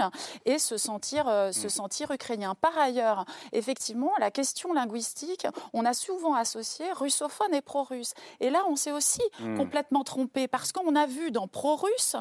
[0.46, 2.56] et se sentir, euh, se sentir ukrainien.
[2.56, 8.14] Par ailleurs, effectivement, la question linguistique, on a souvent associé russophone et pro-russe.
[8.40, 9.58] Et là, on s'est aussi Mm.
[9.58, 12.16] complètement trompé parce qu'on a vu dans pro-russe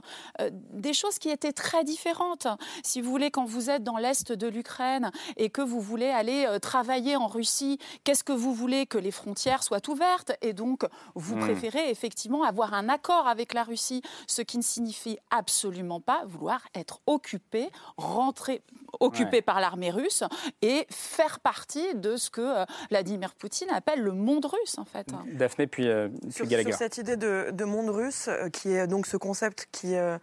[0.73, 2.47] des choses qui étaient très différentes.
[2.83, 6.47] Si vous voulez, quand vous êtes dans l'est de l'Ukraine et que vous voulez aller
[6.61, 11.37] travailler en Russie, qu'est-ce que vous voulez que les frontières soient ouvertes et donc vous
[11.37, 11.41] Mm.
[11.41, 16.61] préférez effectivement avoir un accord avec la Russie, ce qui ne signifie absolument pas vouloir
[16.75, 18.63] être occupé, rentrer
[19.01, 19.43] occupé Ouais.
[19.43, 20.23] par l'armée russe
[20.63, 25.07] et faire partie de ce que euh, Vladimir Poutine appelle le monde russe en fait.
[25.35, 26.71] Daphné, puis, euh, puis Sur, Gallagher.
[26.71, 30.19] sur cette idée de, de monde russe, euh, qui est donc ce concept qui, euh,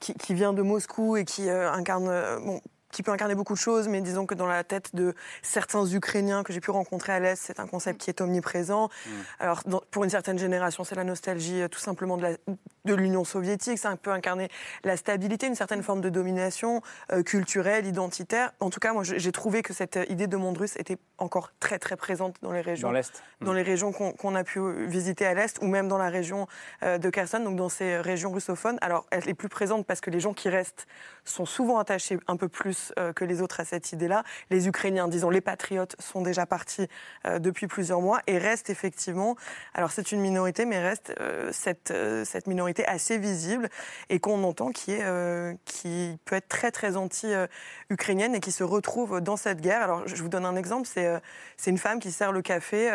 [0.00, 2.60] qui, qui vient de Moscou et qui euh, incarne euh, bon,
[2.90, 6.42] qui peut incarner beaucoup de choses, mais disons que dans la tête de certains Ukrainiens
[6.42, 8.88] que j'ai pu rencontrer à l'Est, c'est un concept qui est omniprésent.
[8.88, 9.10] Mm.
[9.40, 13.78] Alors, dans- pour une certaine génération, c'est la nostalgie euh, tout simplement de l'Union soviétique.
[13.78, 14.48] Ça peut incarner
[14.84, 16.80] la stabilité, une certaine forme de domination
[17.12, 18.52] euh, culturelle, identitaire.
[18.60, 21.52] En tout cas, moi, j'ai trouvé que cette euh, idée de monde russe était encore
[21.60, 22.88] très, très présente dans les régions.
[22.88, 23.22] Dans l'Est.
[23.42, 26.46] Dans les régions qu'on a pu visiter à l'Est, ou même dans la région
[26.82, 28.78] euh, de Kherson, donc dans ces régions russophones.
[28.80, 30.86] Alors, elle est plus présente parce que les gens qui restent
[31.24, 34.22] sont souvent attachés un peu plus euh, que les autres à cette idée-là.
[34.50, 36.86] Les Ukrainiens, disons, les patriotes, sont déjà partis
[37.26, 39.36] euh, depuis plusieurs mois et restent effectivement,
[39.74, 41.92] alors c'est une minorité, mais reste euh, cette,
[42.24, 43.68] cette minorité assez visible
[44.08, 49.20] et qu'on entend qui, est, qui peut être très très anti-ukrainienne et qui se retrouve
[49.20, 49.82] dans cette guerre.
[49.82, 52.90] Alors je vous donne un exemple, c'est une femme qui sert le café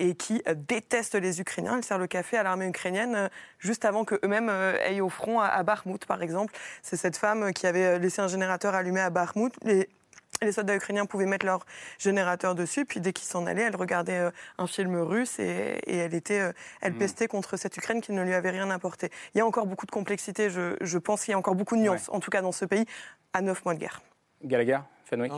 [0.00, 1.76] et qui euh, déteste les Ukrainiens.
[1.76, 5.38] Elle sert le café à l'armée ukrainienne euh, juste avant qu'eux-mêmes euh, aillent au front
[5.38, 6.54] à, Bakhmut, par exemple.
[6.82, 9.52] C'est cette femme qui avait laissé un générateur allumé à Bakhmut.
[9.62, 9.88] Les,
[10.42, 11.66] les soldats ukrainiens pouvaient mettre leur
[11.98, 16.14] générateur dessus, puis dès qu'ils s'en allaient, elle regardait un film russe et, et elle
[16.14, 16.98] était, elle Mm.
[16.98, 19.10] pestait contre cette Ukraine qui ne lui avait rien apporté.
[19.34, 21.76] Il y a encore beaucoup de complexité, je, je pense qu'il y a encore beaucoup
[21.76, 22.86] de nuances, en tout cas dans ce pays,
[23.34, 24.00] à neuf mois de guerre.
[24.42, 24.78] Gallagher,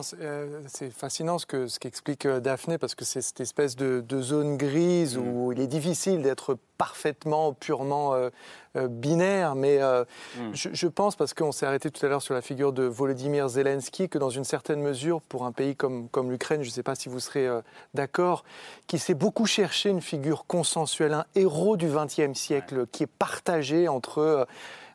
[0.02, 3.74] C'est euh, c'est fascinant ce que- ce qu'explique euh, Daphné, parce que c'est cette espèce
[3.76, 8.30] de, de zone grise où il est difficile d'être parfaitement, purement euh,
[8.76, 9.54] euh, binaire.
[9.54, 10.04] Mais euh,
[10.52, 13.48] je, je pense, parce qu'on s'est arrêté tout à l'heure sur la figure de Volodymyr
[13.48, 16.82] Zelensky, que dans une certaine mesure, pour un pays comme, comme l'Ukraine, je ne sais
[16.82, 17.48] pas si vous serez
[17.94, 18.44] d'accord,
[18.86, 23.88] qui s'est beaucoup cherché une figure consensuelle, un héros du XXe siècle, qui est partagé
[23.88, 24.46] entre...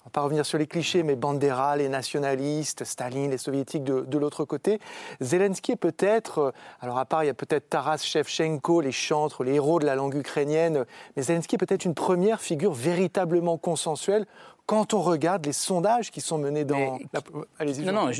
[0.07, 4.17] va pas revenir sur les clichés, mais Bandera, les nationalistes, Staline, les soviétiques de, de
[4.17, 4.79] l'autre côté.
[5.21, 9.43] Zelensky est peut-être, euh, alors à part, il y a peut-être Taras Shevchenko, les chantres,
[9.43, 14.25] les héros de la langue ukrainienne, mais Zelensky est peut-être une première figure véritablement consensuelle
[14.65, 16.99] quand on regarde les sondages qui sont menés dans...
[17.13, 17.21] la-
[17.59, 17.85] Allez-y.
[17.85, 18.11] Non, non,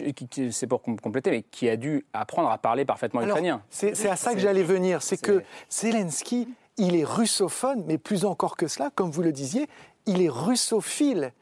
[0.52, 3.62] c'est pour com- compléter, mais qui a dû apprendre à parler parfaitement Alors, ukrainien.
[3.70, 5.02] C'est à ça que j'allais venir.
[5.02, 6.48] C'est que Zelensky,
[6.78, 9.68] il est russophone, mais plus encore que cela, comme vous le disiez,
[10.06, 11.34] il est russophile.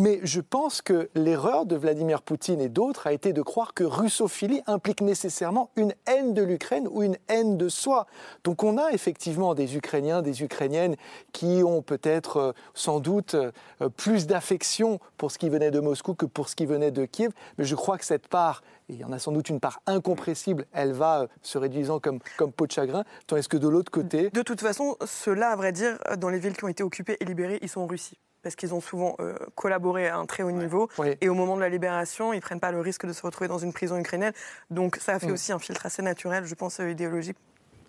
[0.00, 3.82] Mais je pense que l'erreur de Vladimir Poutine et d'autres a été de croire que
[3.82, 8.06] russophilie implique nécessairement une haine de l'Ukraine ou une haine de soi.
[8.44, 10.94] Donc on a effectivement des Ukrainiens, des Ukrainiennes
[11.32, 13.50] qui ont peut-être euh, sans doute euh,
[13.96, 17.32] plus d'affection pour ce qui venait de Moscou que pour ce qui venait de Kiev.
[17.58, 20.66] Mais je crois que cette part, il y en a sans doute une part incompressible,
[20.72, 24.30] elle va euh, se réduisant comme, comme peau de chagrin, tandis que de l'autre côté...
[24.30, 27.24] De toute façon, ceux-là, à vrai dire, dans les villes qui ont été occupées et
[27.24, 28.16] libérées, ils sont en Russie.
[28.48, 30.88] Parce qu'ils ont souvent euh, collaboré à un très haut niveau.
[31.20, 33.46] Et au moment de la libération, ils ne prennent pas le risque de se retrouver
[33.46, 34.32] dans une prison ukrainienne.
[34.70, 35.32] Donc ça a fait Mm.
[35.32, 37.36] aussi un filtre assez naturel, je pense, euh, idéologique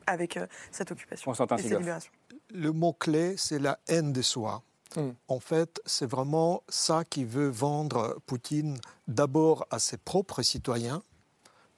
[0.06, 1.80] avec euh, cette occupation et ces Sigoff.
[1.80, 2.12] libérations.
[2.54, 4.64] Le mot-clé, c'est la haine de soi.
[4.98, 5.12] Mm.
[5.30, 11.04] En fait, c'est vraiment ça qui veut vendre Poutine d'abord à ses propres citoyens,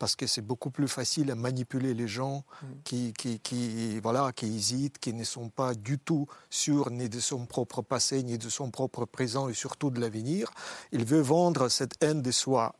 [0.01, 2.43] parce que c'est beaucoup plus facile à manipuler les gens
[2.83, 7.19] qui, qui, qui, voilà, qui hésitent, qui ne sont pas du tout sûrs ni de
[7.19, 10.49] son propre passé, ni de son propre présent, et surtout de l'avenir.
[10.91, 12.73] Il veut vendre cette haine de soi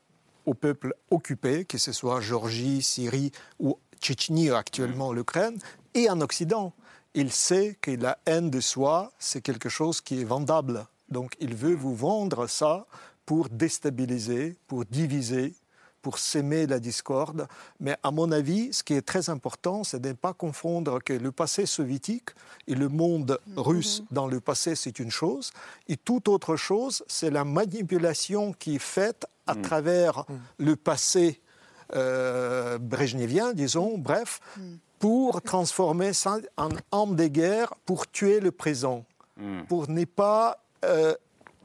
[0.47, 5.59] au peuple occupé, que ce soit Géorgie, Syrie ou Tchétchénie, actuellement l'Ukraine,
[5.93, 6.73] et en Occident.
[7.13, 10.87] Il sait que la haine de soi, c'est quelque chose qui est vendable.
[11.09, 12.87] Donc il veut vous vendre ça
[13.27, 15.53] pour déstabiliser, pour diviser,
[16.01, 17.47] pour s'aimer la discorde.
[17.79, 21.13] Mais à mon avis, ce qui est très important, c'est de ne pas confondre que
[21.13, 22.29] le passé soviétique
[22.67, 25.51] et le monde russe dans le passé, c'est une chose,
[25.87, 30.25] et toute autre chose, c'est la manipulation qui est faite à travers
[30.57, 31.41] le passé
[31.95, 34.39] euh, brejnevien, disons, bref,
[34.99, 39.05] pour transformer ça en arme de guerre, pour tuer le présent,
[39.67, 41.13] pour ne pas euh,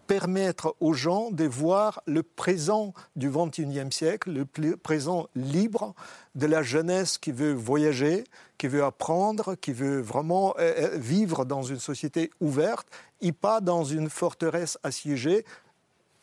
[0.07, 5.95] permettre aux gens de voir le présent du XXIe siècle, le présent libre
[6.35, 8.25] de la jeunesse qui veut voyager,
[8.59, 12.87] qui veut apprendre, qui veut vraiment euh, euh, vivre dans une société ouverte
[13.21, 15.45] et pas dans une forteresse assiégée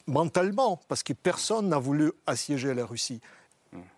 [0.07, 3.21] mentalement, parce que personne n'a voulu assiéger la Russie.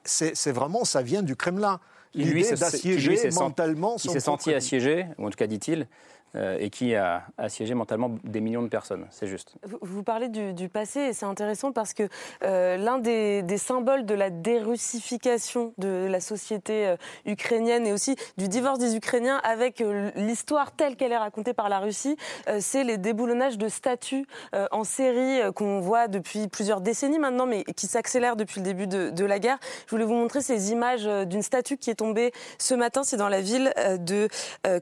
[0.04, 1.80] C'est vraiment, ça vient du Kremlin.
[2.14, 5.88] L'idée d'assiéger mentalement son s'est senti assiégé, ou en tout cas dit-il,
[6.36, 9.06] euh, et qui a assiégé mentalement des millions de personnes.
[9.10, 9.56] C'est juste.
[9.82, 12.04] Vous- parlez du, passé et c'est intéressant parce que
[12.44, 18.50] euh, l'un des, symboles de la dérussification de la société euh, ukrainienne et aussi du
[18.50, 19.84] divorce des Ukrainiens avec
[20.16, 22.18] l'histoire telle qu'elle est racontée par la Russie,
[22.60, 24.28] c'est les déboulonnages de statues
[24.72, 29.10] en série qu'on voit depuis plusieurs décennies maintenant, mais qui s'accélèrent depuis le début de,
[29.10, 29.58] de la guerre.
[29.86, 33.04] Je voulais vous montrer ces images d'une statue qui est tombée ce matin.
[33.04, 34.28] C'est dans la ville de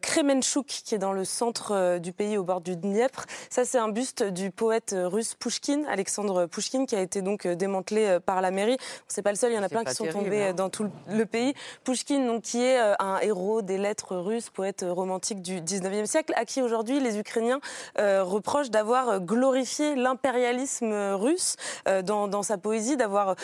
[0.02, 3.25] Kremenchuk, qui est dans le centre centre du pays, au bord du Dniepr.
[3.49, 8.19] Ça, c'est un buste du poète russe Pushkin, Alexandre Pushkin, qui a été donc démantelé
[8.25, 8.77] par la mairie.
[9.10, 10.53] C'est pas le seul, il y en a plein qui sont tombés hein.
[10.53, 11.53] dans tout le pays.
[11.84, 16.45] Pushkin, donc, qui est un héros des lettres russes, poète romantique du 19e siècle, à
[16.45, 17.60] qui aujourd'hui les Ukrainiens
[17.97, 21.58] reprochent d'avoir glorifié l'impérialisme russe
[22.03, 23.36] dans, dans, sa poésie, d'avoir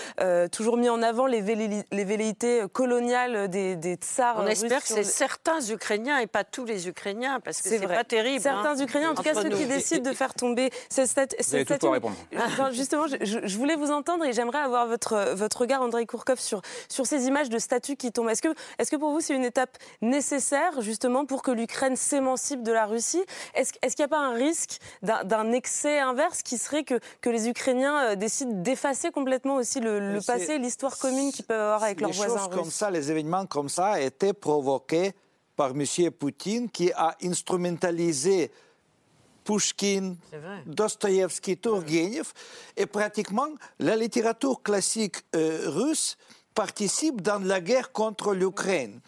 [0.53, 4.37] toujours mis en avant les, les velléités coloniales des, des tsars.
[4.39, 8.03] On espère que c'est certains Ukrainiens et pas tous les Ukrainiens, parce que c'est pas
[8.03, 8.41] terrible.
[8.41, 11.87] Certains hein, Ukrainiens, en tout cas ceux qui décident de faire tomber cette, statue.
[12.71, 17.05] justement, je, voulais vous entendre et j'aimerais avoir votre, votre regard, André Kourkov, sur, sur
[17.05, 18.29] ces images de statues qui tombent.
[18.29, 22.63] Est-ce que, est que pour vous, c'est une étape nécessaire, justement, pour que l'Ukraine s'émancipe
[22.63, 23.23] de la Russie?
[23.55, 27.29] Est-ce est qu'il n'y a pas un risque d'un excès inverse qui serait que, que
[27.29, 32.01] les Ukrainiens euh, décident d'effacer complètement aussi le, passé, l'histoire commune qu'ils peuvent avoir avec
[32.01, 32.55] leurs voisins russes?
[32.55, 35.13] comme ça, les événements comme ça étaient provoqués
[35.59, 36.11] par M.
[36.11, 38.49] Poutine qui a instrumentalisé
[39.43, 40.15] Pushkin,
[40.65, 42.31] Dostoïevski, Turgenev,
[42.77, 46.15] et pratiquement la littérature classique euh, russe
[46.55, 49.01] participe dans la guerre contre l'Ukraine.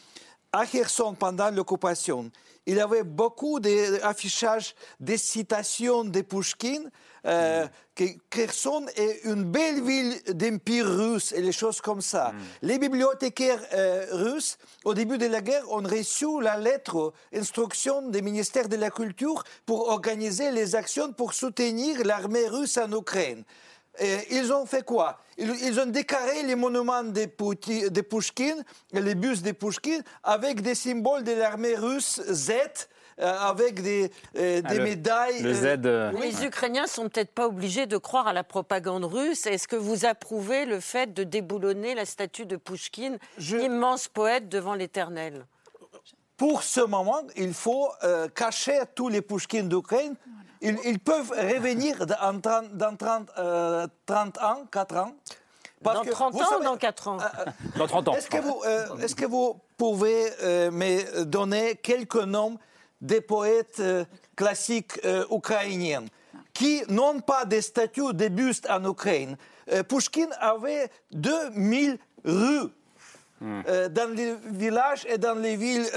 [0.51, 2.29] À Kherson, pendant l'occupation,
[2.65, 6.83] il y avait beaucoup d'affichages, des citations de Pushkin.
[7.27, 12.29] Euh, que Kherson est une belle ville d'empire russe et les choses comme ça.
[12.29, 12.37] Mm.
[12.63, 18.23] Les bibliothécaires euh, russes, au début de la guerre, ont reçu la lettre instruction du
[18.23, 23.43] ministère de la Culture pour organiser les actions pour soutenir l'armée russe en Ukraine.
[24.31, 25.19] ils ont fait quoi?
[25.37, 27.25] Ils, ont décaré les monuments de,
[27.89, 28.55] de Pushkin,
[28.93, 32.51] les bus de Pushkin, avec des symboles de l'armée russe Z
[33.21, 35.41] avec des, euh, des médailles.
[35.41, 35.65] Le Z.
[35.85, 39.45] Euh, Les Ukrainiens sont peut-être pas obligés de croire à la propagande russe.
[39.45, 44.73] Est-ce que vous approuvez le fait de déboulonner la statue de Pouchkine, immense poète devant
[44.73, 45.45] l'éternel?
[46.37, 47.89] Pour ce moment, il faut
[48.33, 50.15] cacher tous les Pouchkines d'Ukraine.
[50.61, 55.11] Ils, peuvent revenir dans 30, dans 30, ans, 4 ans.
[55.81, 57.17] dans 30 ans ou dans 4 ans?
[57.77, 58.13] Dans 30 ans.
[58.15, 58.61] Est-ce que, vous,
[59.03, 60.29] est-ce que vous pouvez
[60.71, 62.57] me donner quelques noms
[63.01, 66.05] des poètes euh, classiques euh, ukrainiens
[66.53, 69.35] qui n'ont pas de statues de bustes en Ukraine.
[69.71, 72.69] Euh, Pushkin avait 2000 rues
[73.39, 73.61] hmm.
[73.89, 75.89] dans les villages et dans les villes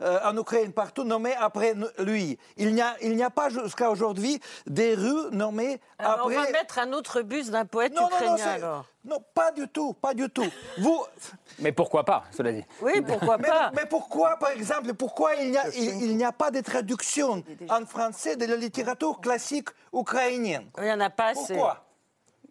[0.00, 2.38] en Ukraine, partout nommées après lui.
[2.56, 6.20] Il n'y a, il n'y a pas jusqu'à aujourd'hui des rues nommées après...
[6.24, 8.84] On va mettre un autre buste d'un poète ukrainien alors.
[9.04, 10.46] Non, pas du tout, pas du tout.
[10.78, 11.04] Vous...
[11.58, 15.56] Mais pourquoi pas, cela dit Oui, pourquoi pas mais, pourquoi, par exemple, pourquoi il n'y
[15.56, 20.70] a, il, n'y a pas de traduction en français de la littérature classique ukrainienne?
[20.78, 21.54] Il n'y en a pas assez.
[21.54, 21.84] Pourquoi?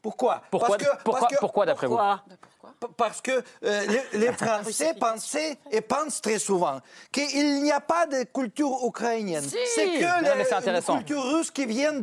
[0.02, 0.42] Pourquoi?
[0.50, 1.98] Pourquoi, pourquoi, pourquoi d'après vous?
[2.98, 6.80] Parce que euh, les, Français pensaient et pensent très souvent
[7.12, 9.44] qu'il n'y a pas de culture ukrainienne.
[9.44, 12.02] C'est que les, culture russe qui viennent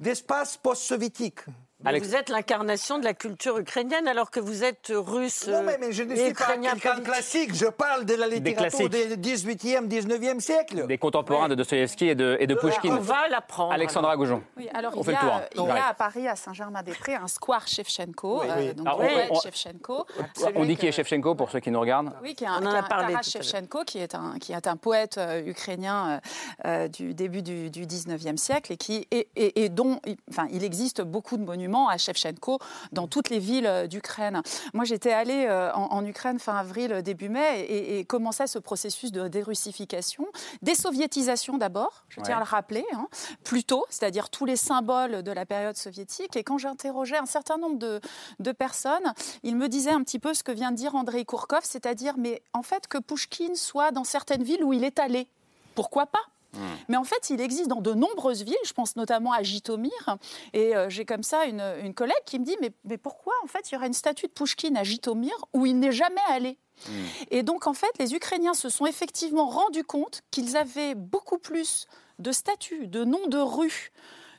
[0.00, 1.40] d'espaces post-soviétiques
[1.80, 5.46] vous êtes l'incarnation de la culture ukrainienne alors que vous êtes russe.
[5.46, 7.54] Non, mais, je ne suis pas quelqu'un classique.
[7.54, 10.86] Je parle de la littérature du 18e, 19e siècle.
[10.88, 12.96] Des contemporains de Dostoevsky et de, et de Pushkin.
[12.96, 13.72] On va l'apprendre.
[13.72, 14.42] Alexandra Goujon.
[14.56, 18.42] Oui, alors il, y a, il y a à Paris, à Saint-Germain-des-Prés, un square Shevchenko.
[18.42, 18.88] Euh, donc,
[19.30, 20.06] on, Shevchenko.
[20.56, 22.66] On dit qui est Shevchenko pour ceux qui nous regardent Oui, qui est un, on
[22.66, 26.20] en a parlé Taras Shevchenko, qui est un, qui est un poète euh, ukrainien
[26.64, 31.02] euh, du début du, du 19e siècle et, qui, et, et dont enfin, il existe
[31.02, 32.58] beaucoup de monuments à Shevchenko
[32.92, 34.42] dans toutes les villes euh, d'Ukraine.
[34.74, 39.12] Moi, j'étais allée euh, en, Ukraine fin avril, euh, début mai, et, commençait ce processus
[39.12, 40.26] de dérussification,
[40.62, 43.06] désoviétisation d'abord, je tiens à le rappeler, hein,
[43.44, 46.36] plutôt, c'est-à-dire tous les symboles de la période soviétique.
[46.36, 48.00] Et quand j'interrogeais un certain nombre de,
[48.40, 49.12] de personnes,
[49.42, 52.42] ils me disaient un petit peu ce que vient de dire Andrei Kourkov, c'est-à-dire, mais
[52.54, 55.28] en fait, que Pushkin soit dans certaines villes où il est allé.
[55.74, 56.24] Pourquoi pas?
[56.88, 60.18] Mais en fait, il existe dans de nombreuses villes, je pense notamment à Jitomir,
[60.52, 63.70] et euh, j'ai comme ça une, collègue qui me dit mais, mais, pourquoi en fait
[63.70, 66.58] il y aurait une statue de Pushkin à Jitomir où il n'est jamais allé?
[66.86, 67.04] Hmm.
[67.30, 71.86] Et donc en fait, les Ukrainiens se sont effectivement rendus compte qu'ils avaient beaucoup plus
[72.18, 73.92] de statues, de noms de rues,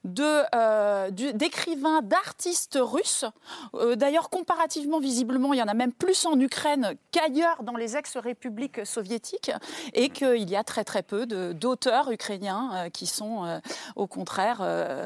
[0.05, 3.25] euh, d'écrivains, d'artistes russes.
[3.73, 7.97] Euh, d'ailleurs, comparativement, visiblement, il y en a même plus en Ukraine qu'ailleurs dans les
[7.97, 9.51] ex-républiques soviétiques,
[9.93, 13.62] et qu'il y a très très peu d'auteurs ukrainiens euh, qui sont,
[13.95, 14.62] au contraire,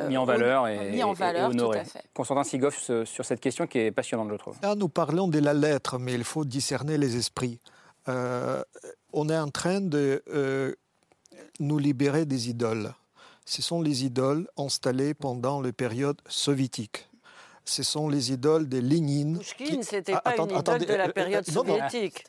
[0.08, 1.84] mis en valeur et, mis en valeur, honorés.
[2.13, 2.75] Constantin Sigov
[3.06, 4.58] sur cette question qui est passionnante, je trouve.
[4.62, 7.60] Là, nous parlons de la lettre, mais il faut discerner les esprits.
[8.08, 10.23] on est en train de
[11.60, 12.93] nous libérer des idoles
[13.45, 17.10] ce sont les idoles installées pendant la période soviétique.
[17.65, 19.38] Ce sont les idoles de Lénine.
[19.38, 22.26] Pouchkine, ce n'était pas une idole de la euh, période soviétique.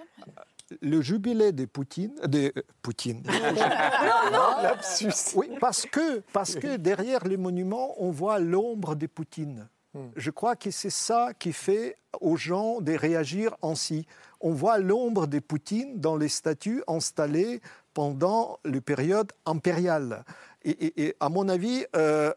[0.80, 3.22] le jubilé de Poutine, de euh, Poutine.
[3.26, 5.34] non, non, lapsus.
[5.34, 9.68] Oui, parce que, parce que derrière les monuments, on voit l'ombre de Poutine.
[9.95, 10.09] Hmm.
[10.16, 14.07] Je crois que c'est ça qui fait aux gens de réagir ainsi.
[14.41, 17.61] On voit l'ombre de Poutine dans les statues installées
[17.93, 20.24] pendant la période impériale.
[20.65, 22.33] Et, à mon avis, euh,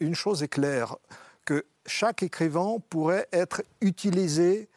[0.00, 0.96] une chose est claire,
[1.44, 4.68] que chaque écrivain pourrait être utilisé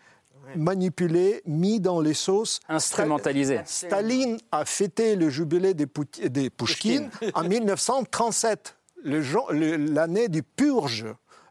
[0.56, 2.60] manipulé, mis dans les sauces.
[2.68, 3.62] Instrumentalisé.
[3.66, 11.06] Staline a fêté le jubilé des, Pouchkines en 1937, l'année du purge,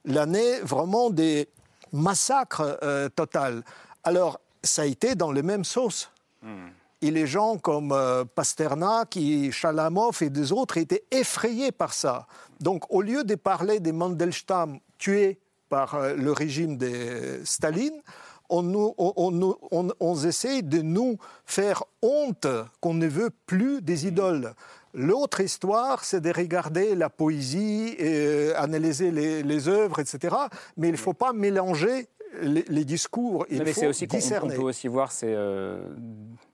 [0.04, 1.48] l'année vraiment des
[1.92, 3.62] massacres euh, total.
[4.04, 6.10] Alors, ça a été dans les mêmes sauces.
[6.42, 6.68] Hmm.
[7.00, 9.18] Et les gens comme euh, Pasternak,
[9.52, 12.26] Chalamov et des autres étaient effrayés par ça.
[12.60, 15.38] Donc, au lieu de parler des Mandelstam tués
[15.68, 18.02] par euh, le régime de Staline,
[18.50, 22.46] on, on, on, essaye de nous faire honte
[22.80, 24.54] qu'on ne veut plus des idoles.
[24.94, 30.34] L'autre histoire, c'est de regarder la poésie, et euh, analyser les, œuvres, etc.
[30.76, 32.08] Mais il ne faut pas mélanger
[32.42, 33.46] les, discours.
[33.50, 34.54] Il faut aussi discerner.
[34.54, 35.80] On, peut aussi voir ces euh,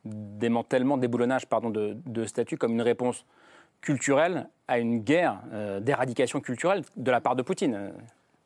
[0.05, 3.25] démantèlements, déboulonnage pardon, de, de statuts comme une réponse
[3.81, 7.93] culturelle à une guerre euh, d'éradication culturelle de la part de Poutine.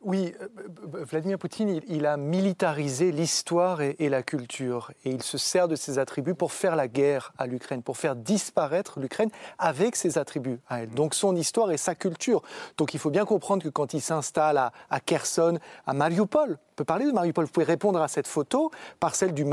[0.01, 0.49] Oui, euh,
[0.95, 4.93] euh, Vladimir Poutine, il, a militarisé l'histoire et, la culture.
[5.05, 8.15] Et il se sert de ses attributs pour faire la guerre à l'Ukraine, pour faire
[8.15, 10.91] disparaître l'Ukraine avec ses attributs à elle.
[10.91, 12.43] Donc son histoire et sa culture.
[12.77, 16.85] Donc il faut bien comprendre que quand il s'installe à, à Kherson, à Mariupol, peut
[16.85, 17.45] parler de Mariupol.
[17.45, 18.71] Vous pouvez répondre à cette photo
[19.01, 19.45] par celle du,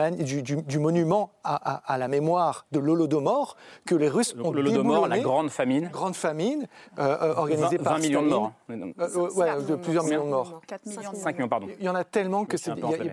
[0.43, 5.89] du, monument à, la mémoire de l'Holodomor que les Russes ont L'Holodomor, la grande famine.
[5.91, 6.67] Grande famine
[6.99, 8.53] euh, euh, organisée 20, par 20 millions de morts.
[8.69, 10.61] Euh, ouais, de plusieurs millions de morts.
[10.67, 11.13] 4 millions.
[11.15, 11.67] 5 millions, pardon.
[11.79, 12.57] Il y en a tellement que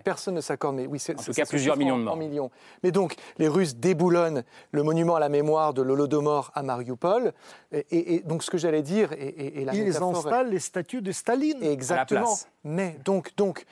[0.02, 0.76] personne ne s'accorde.
[0.76, 2.16] Mais oui, c'est en tout cas plusieurs millions de morts.
[2.16, 2.50] Millions.
[2.82, 7.32] Mais donc, les Russes déboulonnent le monument à la mémoire de l'Holodomor à Mariupol.
[7.72, 11.62] Et, donc, ce que j'allais dire, et, la Ils installent les statues de Staline.
[11.62, 12.36] Exactement.
[12.64, 13.64] Mais donc, donc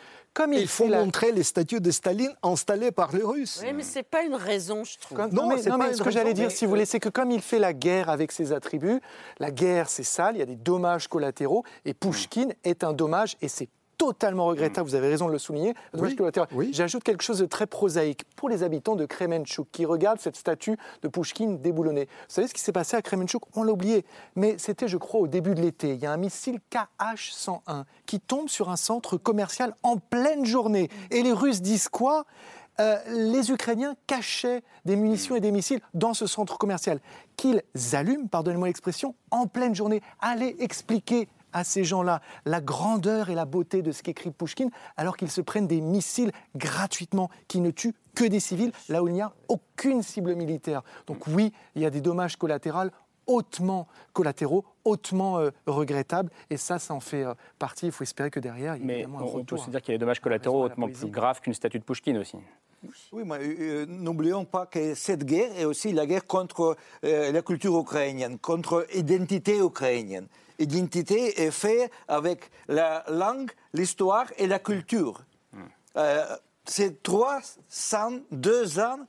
[0.53, 3.61] il, faut montrer les statues de Staline installées par les Russes.
[3.63, 5.19] Oui, mais ce n'est pas une raison, je trouve.
[5.33, 7.73] non, mais, ce que j'allais dire, si vous voulez, c'est que comme il fait la
[7.73, 9.01] guerre avec ses attributs,
[9.39, 13.37] la guerre, c'est sale, il y a des dommages collatéraux, et Pushkin est un dommage,
[13.43, 13.69] et c'est
[14.01, 15.75] totalement regrettable, vous avez raison de le souligner.
[16.73, 20.79] J'ajoute quelque chose de très prosaïque pour les habitants de Kremenchuk qui regardent cette statue
[21.03, 22.07] de Pushkin déboulonnée.
[22.07, 23.43] Vous savez ce qui s'est passé à Kremenchuk?
[23.55, 25.93] On l'a oublié, mais c'était, je crois, au début de l'été.
[25.93, 30.89] Il y a un missile KH-101 qui tombe sur un centre commercial en pleine journée.
[31.11, 32.25] Et les Russes disent quoi?
[32.79, 37.01] Euh, les Ukrainiens cachaient des munitions et des missiles dans ce centre commercial
[37.37, 40.01] qu'ils allument, pardonnez-moi l'expression, en pleine journée.
[40.21, 45.17] Allez expliquer à ces gens-là la grandeur et la beauté de ce qu'écrit Pushkin, alors
[45.17, 49.15] qu'ils se prennent des missiles gratuitement qui ne tuent que des civils, là où il
[49.15, 50.83] n'y a aucune cible militaire.
[51.07, 52.91] Donc oui, il y a des dommages collatéraux
[53.27, 57.87] hautement collatéraux, hautement euh, regrettables, et ça, ça en fait euh, partie.
[57.87, 59.93] Il faut espérer que derrière, il y ait Mais un on peut aussi dire qu'il
[59.93, 62.37] y a des dommages collatéraux hautement plus graves qu'une statue de Pushkin aussi.
[63.13, 67.79] Oui, mais euh, n'oublions pas que cette guerre est aussi la guerre contre la culture
[67.79, 70.27] ukrainienne, contre l'identité ukrainienne
[70.61, 75.25] identité est faite avec la langue, l'histoire et la culture.
[75.53, 75.63] Hmm.
[75.97, 79.01] Euh, c'est 302 ans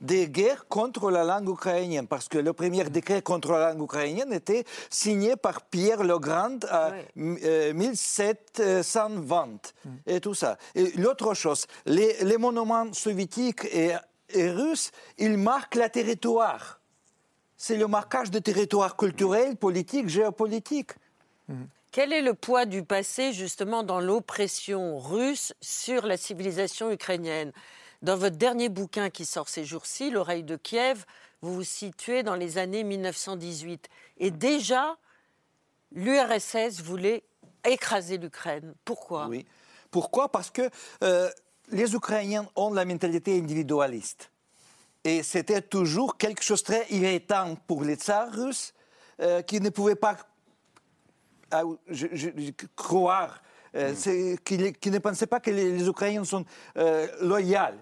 [0.00, 4.32] de guerre contre la langue ukrainienne, parce que le premier décret contre la langue ukrainienne
[4.32, 9.90] était signé par Pierre le Grand en 1720, hmm.
[10.06, 10.58] et tout ça.
[10.74, 13.94] Et l'autre chose, les, monuments soviétiques et,
[14.30, 16.80] et russes, ils marquent le territoire.
[17.56, 20.92] C'est le marquage de territoire culturel, politique, géopolitique.
[21.90, 27.52] Quel est le poids du passé justement dans l'oppression russe sur la civilisation ukrainienne?
[28.02, 31.04] Dans votre dernier bouquin qui sort ces jours-ci, L'oreille de Kiev,
[31.42, 33.88] vous vous situez dans les années 1918.
[34.18, 34.96] Et déjà,
[35.92, 37.24] l'URSS voulait
[37.64, 38.74] écraser l'Ukraine.
[38.84, 39.26] Pourquoi?
[39.26, 39.46] Oui.
[39.90, 40.30] Pourquoi?
[40.30, 40.70] Parce que
[41.02, 41.28] euh,
[41.70, 44.30] les Ukrainiens ont la mentalité individualiste.
[45.04, 48.74] Et c'était toujours quelque chose de très irritant pour les tsars russes
[49.20, 50.16] euh, qui ne pouvaient pas
[52.76, 53.42] croire
[53.74, 53.94] euh,
[54.44, 56.44] qui, ne pensaient pas que les, Ukrainiens sont
[56.78, 57.76] euh, loyaux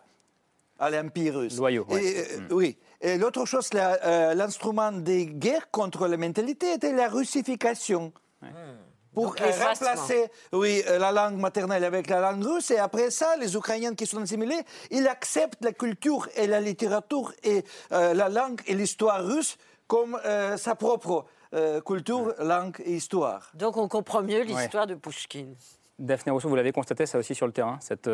[0.78, 1.56] à l'Empire russe.
[1.56, 2.52] Loyaux, et, mm.
[2.52, 2.76] Oui.
[3.00, 8.12] Et l'autre chose, l'instrument de guerre contre la mentalité était la russification.
[9.16, 12.70] Pour remplacer oui, la langue maternelle avec la langue russe.
[12.70, 14.60] Et après ça, les Ukrainiens qui sont assimilés,
[14.90, 19.56] ils acceptent la culture et la littérature et euh, la langue et l'histoire russe
[19.86, 21.24] comme euh, sa propre
[21.54, 23.50] euh, culture, langue et histoire.
[23.54, 25.46] Donc on comprend mieux l'histoire de Pushkin.
[25.98, 28.10] Daphné Rousseau, vous l'avez constaté ça aussi sur le terrain, cette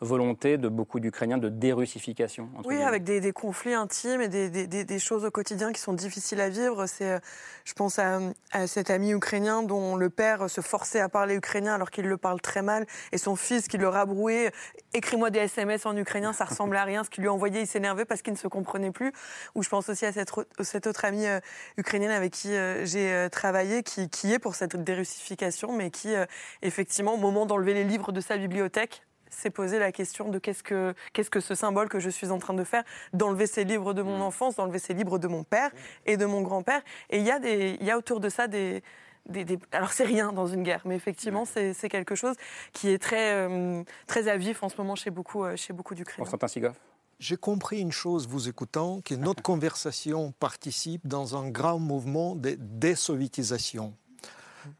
[0.00, 5.30] volonté de beaucoup d'Ukrainiens de dérussification Oui, avec des, conflits intimes et des, choses au
[5.30, 6.86] quotidien qui sont difficiles à vivre.
[6.86, 7.18] C'est, euh,
[7.64, 8.20] je pense à,
[8.66, 12.40] cet ami ukrainien dont le père se forçait à parler ukrainien alors qu'il le parle
[12.40, 14.52] très mal, et son fils qui le rabrouait
[14.94, 17.04] écris-moi des SMS en ukrainien, ça ressemble à rien.
[17.04, 19.12] Ce qu'il lui envoyait, il s'énervait parce qu'il ne se comprenait plus.
[19.54, 21.40] Ou je pense aussi à cette, cette autre amie euh,
[21.76, 22.50] ukrainienne avec qui
[22.84, 26.14] j'ai travaillé, qui, qui, est pour cette dérussification, mais qui,
[26.62, 30.62] effectivement, au moment d'enlever les livres de sa bibliothèque, s'est posé la question de qu'est-ce
[30.62, 33.94] que, qu'est-ce que ce symbole que je suis en train de faire, d'enlever ces livres
[33.94, 34.22] de mon mm.
[34.22, 35.70] enfance, d'enlever ces livres de mon père
[36.06, 36.82] et de mon grand-père.
[37.10, 38.82] Et il y, a des, il y a autour de ça des,
[39.28, 42.36] des, alors c'est rien dans une guerre, mais effectivement c'est, c'est quelque chose
[42.72, 45.94] qui est très, euh, très à vif en ce moment chez beaucoup, euh, chez beaucoup
[45.94, 46.24] d'Ukrainiens.
[46.24, 46.74] Constantin Sigov
[47.20, 52.56] j'ai compris une chose vous écoutant, que notre conversation participe dans un grand mouvement de
[52.58, 53.94] désoviétisation.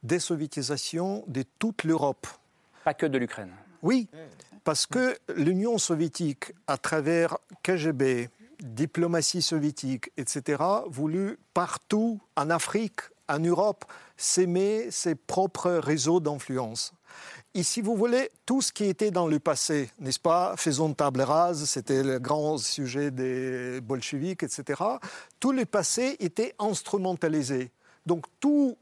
[0.02, 2.26] Désoviétisation de toute l'Europe.
[2.84, 3.52] Pas que de l'Ukraine.
[3.82, 4.08] Oui,
[4.64, 8.28] parce que l'Union soviétique, à travers KGB,
[8.62, 13.84] diplomatie soviétique, etc., voulu partout en Afrique, en Europe,
[14.16, 16.92] s'aimer ses propres réseaux d'influence.
[17.54, 21.22] Et si vous voulez, tout ce qui était dans le passé, n'est-ce pas, faisons table
[21.22, 24.82] rase, c'était le grand sujet des bolcheviks, etc.,
[25.40, 27.72] tout le passé était instrumentalisé.
[28.06, 28.76] Donc tout,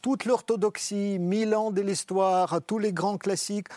[0.00, 3.68] toute l'orthodoxie, mille ans de l'histoire, tous les grands classiques,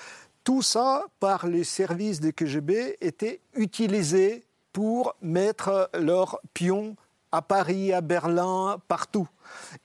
[0.44, 6.96] tout ça, par les services des KGB, était utilisé pour mettre leurs pions
[7.32, 9.28] à Paris, à Berlin, partout.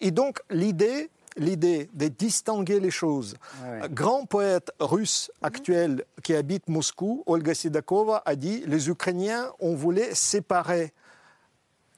[0.01, 3.37] Et donc l'idée, l'idée de distinguer les choses.
[3.91, 10.03] Grand poète russe actuel qui habite Moscou, Olga Sidakova, a dit les Ukrainiens ont voulu
[10.13, 10.93] séparer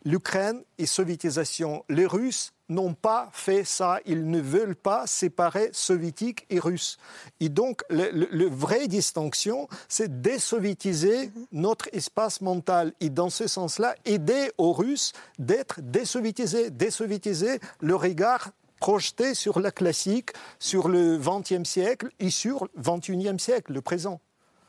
[0.05, 1.85] l'Ukraine et soviétisation.
[1.89, 4.01] Les Russes n'ont pas fait ça.
[4.07, 6.99] Ils ne veulent pas séparer soviétique et russe.
[7.41, 12.93] Et donc, le, vraie distinction, c'est désoviétiser notre espace mental.
[13.01, 18.51] Et dans ce sens-là, aider aux Russes d'être désoviétisés, désoviétiser le regard
[18.81, 24.21] projeté sur la classique, sur le XXe siècle et sur le XXIe siècle, le présent.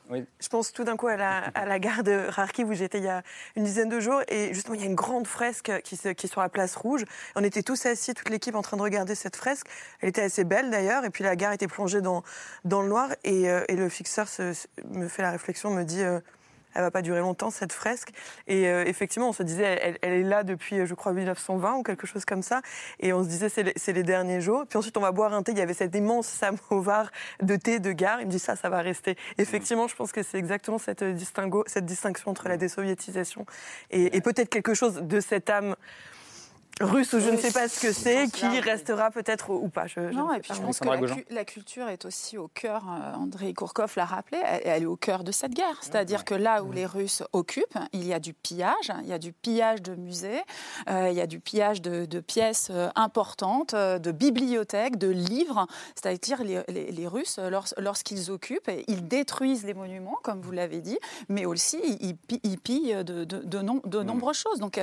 [0.10, 3.24] Je pense tout d'un coup à la, gare de Kharkiv où j'étais il y a
[3.56, 6.42] une dizaine de jours et justement il y a une grande fresque qui, est sur
[6.42, 7.04] la place rouge.
[7.36, 9.68] On était tous assis, toute l'équipe en train de regarder cette fresque.
[10.02, 12.24] Elle était assez belle d'ailleurs et puis la gare était plongée dans,
[12.64, 14.28] le noir et, euh, le fixeur
[14.86, 16.20] me fait la réflexion, me dit euh,
[16.78, 18.10] elle va pas durer longtemps cette fresque.
[18.46, 22.06] Et euh, effectivement, on se disait, elle, est là depuis, je crois, 1920 ou quelque
[22.06, 22.62] chose comme ça.
[23.00, 24.66] Et on se disait, c'est les, derniers jours.
[24.70, 25.54] Puis ensuite, on va boire un thé.
[25.54, 26.28] Il y avait cet immense
[26.70, 27.12] samovar
[27.42, 28.22] de thé de gare.
[28.22, 29.18] Il me dit ça, ça va rester.
[29.40, 33.46] Effectivement, je pense que c'est exactement cette, distingo, cette distinction entre la désoviétisation
[33.90, 35.76] et, et peut-être quelque chose de cette âme
[36.82, 39.88] russe ou je ne sais pas ce que c'est, qui restera peut-être ou pas.
[39.88, 43.54] Je, non, et puis je pense que la, culture est aussi au cœur, euh, André
[43.54, 45.78] Kourkov l'a rappelé, elle, est au cœur de cette guerre.
[45.82, 49.20] C'est-à-dire que là où les Russes occupent, il y a du pillage, il y a
[49.20, 50.42] du pillage de musées,
[50.90, 55.68] euh, il y a du pillage de, pièces euh, importantes, de bibliothèques, de livres.
[55.96, 57.40] C'est-à-dire les, les, Russes,
[57.78, 60.98] lorsqu'ils occupent, ils détruisent les monuments, comme vous l'avez dit,
[61.30, 64.60] mais aussi ils, pillent de, de, de, de nombreuses choses.
[64.60, 64.80] Donc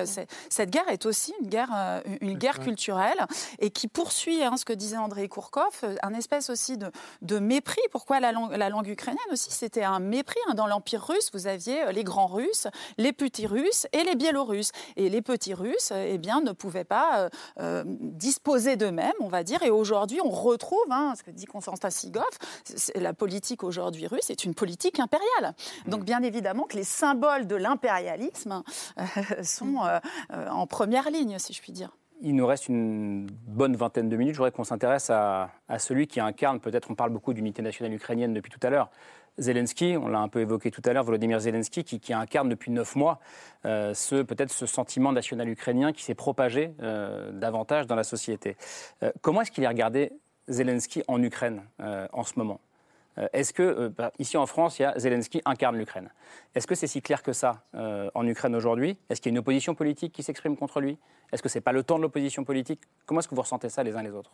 [0.49, 3.27] cette guerre est aussi une guerre euh, une guerre culturelle
[3.59, 7.81] et qui poursuit hein, ce que disait André Kourkov, euh, un espèce aussi de, mépris.
[7.91, 10.39] Pourquoi la langue, la langue ukrainienne aussi C'était un mépris.
[10.49, 10.55] Hein.
[10.55, 12.69] Dans l'Empire russe, vous aviez euh, les grands Russes,
[12.99, 14.73] les petits Russes et les Biélorusses.
[14.97, 17.29] Et les petits Russes eh bien, ne pouvaient pas
[17.93, 19.63] disposer d'eux-mêmes, on va dire.
[19.63, 22.25] Et aujourd'hui, on retrouve, hein, ce que dit Constantin Sigov,
[22.95, 25.55] la politique aujourd'hui russe est une politique impériale.
[25.87, 28.63] Donc bien évidemment que les symboles de l'impérialisme
[29.43, 29.77] sont
[30.31, 31.73] en première ligne, si je puis
[32.21, 34.35] il nous reste une bonne vingtaine de minutes.
[34.35, 38.33] Je voudrais qu'on s'intéresse à, celui qui incarne, peut-être on parle beaucoup d'unité nationale ukrainienne
[38.33, 38.91] depuis tout à l'heure,
[39.37, 42.95] Zelensky, on l'a un peu évoqué tout à l'heure, Volodymyr Zelensky, qui, incarne depuis neuf
[42.95, 43.19] mois
[43.65, 48.57] euh, ce, peut-être ce sentiment national ukrainien qui s'est propagé euh, davantage dans la société.
[49.03, 50.13] Euh, comment est-ce qu'il est regardé
[50.47, 52.61] Zelensky en Ukraine en ce moment?
[53.33, 56.11] Est-ce que, euh, bah, ici en France, il Zelensky incarne l'Ukraine.
[56.55, 58.99] Est-ce que c'est si clair que ça euh, en Ukraine aujourd'hui?
[59.09, 60.99] Est-ce qu'il y a une opposition politique qui s'exprime contre lui?
[61.33, 62.81] Est-ce que ce n'est pas le temps de l'opposition politique?
[63.07, 64.33] Comment est-ce que vous ressentez ça les uns les autres?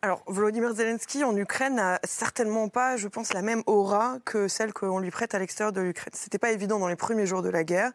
[0.00, 4.72] Alors, Volodymyr Zelensky en Ukraine n'a certainement pas, je pense, la même aura que celle
[4.72, 6.12] qu'on lui prête à l'extérieur de l'Ukraine.
[6.12, 7.90] C'était pas évident dans les premiers jours de la guerre.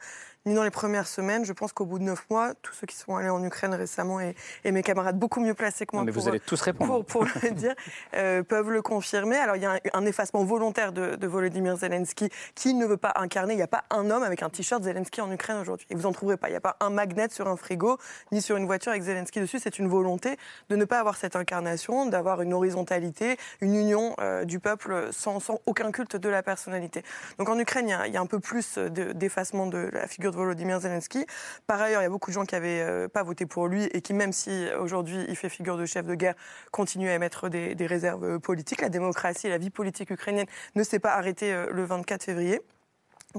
[0.45, 1.45] Ni dans les premières semaines.
[1.45, 4.19] Je pense qu'au bout de neuf mois, tous ceux qui sont allés en Ukraine récemment
[4.19, 4.35] et,
[4.65, 7.03] mes camarades beaucoup mieux placés que moi mais pour, vous allez tous répondre.
[7.05, 7.75] pour, le dire,
[8.15, 9.37] euh, peuvent le confirmer.
[9.37, 13.13] Alors il y a un, effacement volontaire de, de, Volodymyr Zelensky qui ne veut pas
[13.15, 13.53] incarner.
[13.53, 15.87] Il n'y a pas un homme avec un t-shirt Zelensky en Ukraine aujourd'hui.
[15.89, 16.47] Et vous n'en trouverez pas.
[16.49, 17.97] Il n'y a pas un magnet sur un frigo
[18.31, 19.59] ni sur une voiture avec Zelensky dessus.
[19.59, 20.37] C'est une volonté
[20.69, 25.39] de ne pas avoir cette incarnation, d'avoir une horizontalité, une union euh, du peuple sans,
[25.39, 27.03] sans, aucun culte de la personnalité.
[27.37, 29.97] Donc en Ukraine, il y a, il y a un peu plus d'effacement de, de
[29.97, 31.25] la figure Volodymyr Zelensky.
[31.67, 33.85] Par ailleurs, il y a beaucoup de gens qui n'avaient euh, pas voté pour lui
[33.85, 36.35] et qui, même si aujourd'hui il fait figure de chef de guerre,
[36.71, 38.81] continuent à émettre des, réserves euh, politiques.
[38.81, 42.61] La démocratie et la vie politique ukrainienne ne s'est pas arrêtée euh, le 24 février.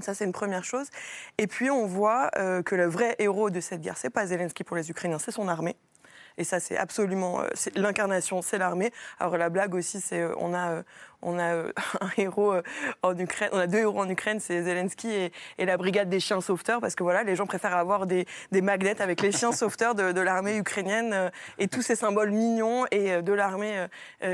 [0.01, 0.88] Ça, c'est une première chose.
[1.38, 2.28] Et puis, on voit
[2.64, 5.47] que le vrai héros de cette guerre, c'est pas Zelensky pour les Ukrainiens, c'est son
[5.47, 5.76] armée.
[6.36, 7.42] Et ça, c'est absolument
[7.76, 8.90] l'incarnation, c'est l'armée.
[9.20, 10.82] Alors la blague aussi, c'est on a
[11.24, 12.62] on a euh, un héros euh,
[13.02, 15.10] en Ukraine, on a deux héros en Ukraine, c'est Zelensky
[15.58, 19.00] et, la brigade des chiens sauveteurs, parce que voilà, les gens préfèrent avoir des, magnets
[19.00, 23.32] avec les chiens sauveteurs de, l'armée ukrainienne euh, et tous ces symboles mignons et de
[23.32, 23.86] l'armée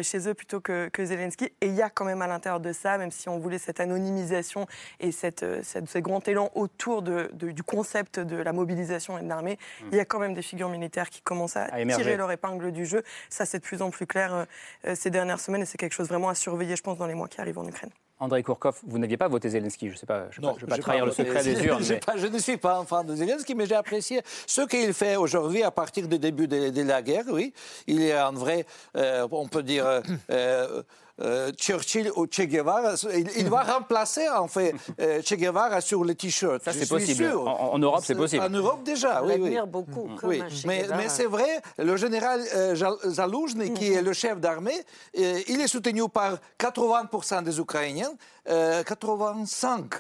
[0.03, 1.47] chez eux plutôt que, Zelensky.
[1.61, 3.81] Et il y a quand même à l'intérieur de ça, même si on voulait cette
[3.81, 4.67] anonymisation
[4.99, 9.59] et cette, ce grand élan autour de, du concept de la mobilisation et de l'armée,
[9.81, 9.85] mmh.
[9.93, 12.85] il y a quand même des figures militaires qui commencent à, tirer leur épingle du
[12.85, 13.03] jeu.
[13.29, 14.47] Ça, c'est de plus en plus clair
[14.95, 17.29] ces dernières semaines et c'est quelque chose vraiment à surveiller je pense, dans les mois
[17.29, 17.91] qui arrivent en Ukraine.
[18.21, 20.79] André Kourkov, vous n'aviez pas voté Zelensky, je ne sais pas, je ne vais pas
[20.79, 21.83] trahir le secret des urnes.
[22.17, 25.63] je, ne suis pas un fan de Zelensky, mais j'ai apprécié ce qu'il fait aujourd'hui
[25.63, 27.53] à partir du début de, la guerre, oui.
[27.87, 28.65] Il est un vrai,
[28.97, 30.01] euh, on peut dire,
[30.31, 30.83] euh,
[31.21, 32.95] euh, euh, Churchill ou Che Guevara.
[33.37, 36.63] Il, va remplacer en fait euh, Che Guevara sur le t-shirt.
[36.63, 37.27] Ça c'est possible.
[37.35, 38.45] En, Europe c'est possible.
[38.45, 39.23] En Europe déjà.
[39.23, 39.57] Oui, oui.
[39.67, 40.09] beaucoup.
[40.23, 40.43] oui.
[40.67, 42.75] Mais, mais c'est vrai, le général euh,
[43.07, 48.13] Zaloujny, qui est le chef d'armée, il est soutenu par 80% des Ukrainiens,
[48.47, 49.99] 85 et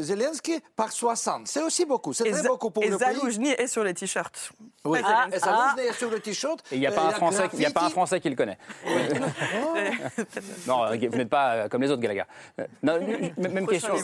[0.00, 1.48] Zelensky par 60.
[1.48, 2.12] C'est aussi beaucoup.
[2.12, 4.52] C'est très beaucoup pour et le Zaloujny est sur les t-shirts.
[4.84, 6.64] Oui, ah, et Zaloujny est sur le t-shirt.
[6.72, 8.58] Il n'y a, pas un Français, il a pas un Français qui le connaît.
[10.66, 12.26] non, euh, vous n'êtes pas euh, comme les autres, Galaga.
[12.60, 13.00] Euh, non,
[13.36, 13.94] même question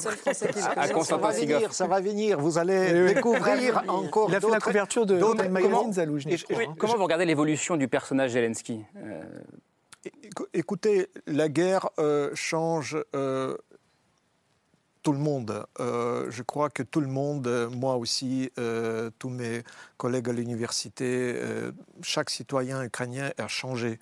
[0.77, 1.73] à Constantin Sigov.
[1.73, 6.45] Ça va venir, vous allez découvrir encore Il a fait la couverture de magazine Zaloujny.
[6.79, 8.85] Comment vous regardez l'évolution du personnage Zelensky
[10.53, 11.89] Écoutez, la guerre
[12.35, 12.97] change
[15.05, 15.65] tout le monde.
[15.79, 19.63] Euh, je crois que tout le monde, moi aussi, euh, tous mes
[19.99, 21.71] collègues à l'université, euh,
[22.03, 24.01] chaque citoyen ukrainien a changé.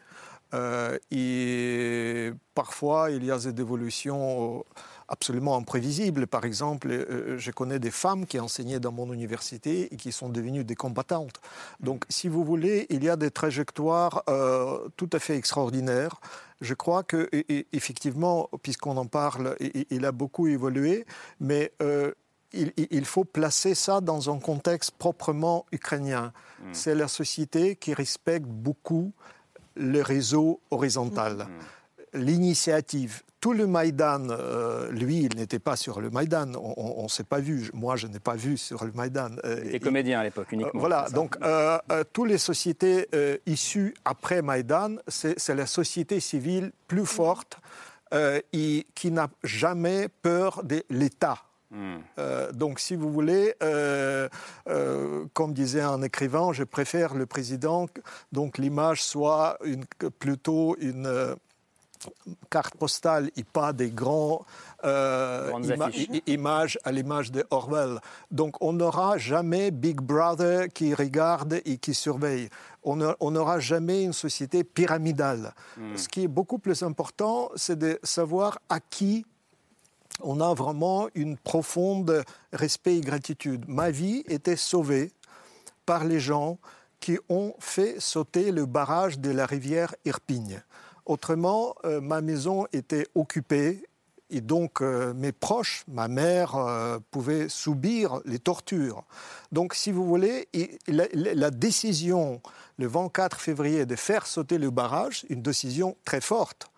[1.11, 4.65] et parfois, il y a des évolutions
[5.13, 6.27] absolument imprévisibles.
[6.27, 10.31] Par exemple, euh, je connais des femmes qui enseignaient dans mon université et qui sont
[10.31, 11.41] devenues des combattantes.
[11.81, 16.21] Donc, si vous voulez, il y a des trajectoires euh, tout à fait extraordinaires.
[16.63, 17.29] Je crois que,
[17.73, 19.57] effectivement, puisqu'on en parle,
[19.91, 21.05] il a beaucoup évolué,
[21.41, 22.13] mais euh,
[22.53, 26.33] il, faut placer ça dans un contexte proprement ukrainien.
[26.61, 26.65] Mmh.
[26.73, 29.13] C'est la société qui respecte beaucoup
[29.75, 31.49] le réseau horizontal.
[31.49, 31.65] Mmh
[32.15, 33.23] l'initiative.
[33.43, 36.53] Tout le Maïdan, euh, lui, il n'était pas sur le Maïdan.
[36.55, 37.71] On ne s'est pas vu.
[37.75, 39.31] Moi, je n'ai pas vu sur le Maïdan.
[39.45, 40.79] Euh, il était comédien à l'époque, uniquement.
[40.79, 41.09] voilà.
[41.11, 41.77] Donc, euh,
[42.13, 43.09] toutes les sociétés
[43.45, 47.59] issues après Maïdan, c'est la société civile plus forte
[48.53, 51.39] et qui n'a jamais peur de l'État.
[51.73, 52.01] Hmm.
[52.53, 53.55] donc, si vous voulez,
[55.33, 57.89] comme disait un écrivain, je préfère le président,
[58.31, 59.85] donc l'image soit une,
[60.21, 61.35] plutôt une
[62.51, 64.45] carte postale et pas des grands
[64.85, 65.53] euh,
[66.27, 68.01] images à l'image de Orwell.
[68.31, 72.49] Donc on n'aura jamais Big Brother qui regarde et qui surveille.
[72.85, 72.97] On
[73.31, 75.55] n'aura jamais une société pyramidale.
[75.77, 75.97] Hmm.
[75.97, 79.25] Ce qui est beaucoup plus important, c'est de savoir à qui
[80.21, 83.65] on a vraiment une profonde respect et gratitude.
[83.69, 85.13] Ma vie était sauvée
[85.87, 86.59] par les gens
[87.01, 90.63] qui ont fait sauter le barrage de la rivière Irpigne.
[91.07, 93.83] Autrement, euh, ma maison était occupée
[94.31, 99.05] et donc euh, mes proches, ma mère, euh, pouvaient subir les tortures.
[99.51, 100.49] Donc, si vous voulez,
[100.87, 102.41] la, décision
[102.79, 106.69] le 24 février de faire sauter le barrage, une décision très forte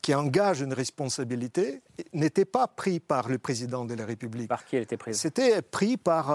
[0.00, 1.80] qui engage une responsabilité,
[2.12, 4.48] n'était pas prise par le président de la République.
[4.48, 5.20] Par qui elle était prise?
[5.20, 6.34] C'était pris par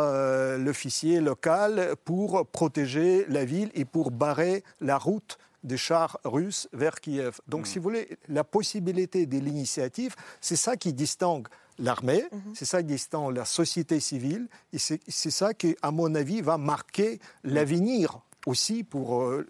[0.57, 5.38] l'officier local pour protéger la ville et pour barrer la route
[5.68, 7.39] des chars russes vers Kiev.
[7.47, 7.65] Donc, hmm.
[7.65, 11.47] si vous voulez, la possibilité de l'initiative, c'est ça qui distingue
[11.78, 12.53] l'armée, hmm.
[12.55, 16.57] c'est ça qui distingue la société civile, et c'est ça qui, à mon avis, va
[16.57, 19.45] marquer l'avenir aussi pour euh,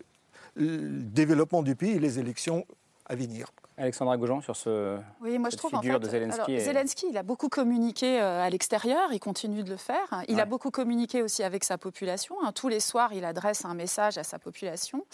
[0.55, 2.65] le développement du pays et les élections
[3.05, 3.51] à venir.
[3.77, 6.35] Alexandra Goujon sur ce oui, moi je trouve figure en fait, de Zelensky.
[6.41, 10.23] alors, et- Zelensky, il a beaucoup communiqué euh, à l'extérieur, il continue de le faire.
[10.27, 10.41] Il Ouais.
[10.41, 12.35] a beaucoup communiqué aussi avec sa population.
[12.43, 12.51] hein.
[12.53, 15.05] Tous les soirs, il adresse un message à sa population.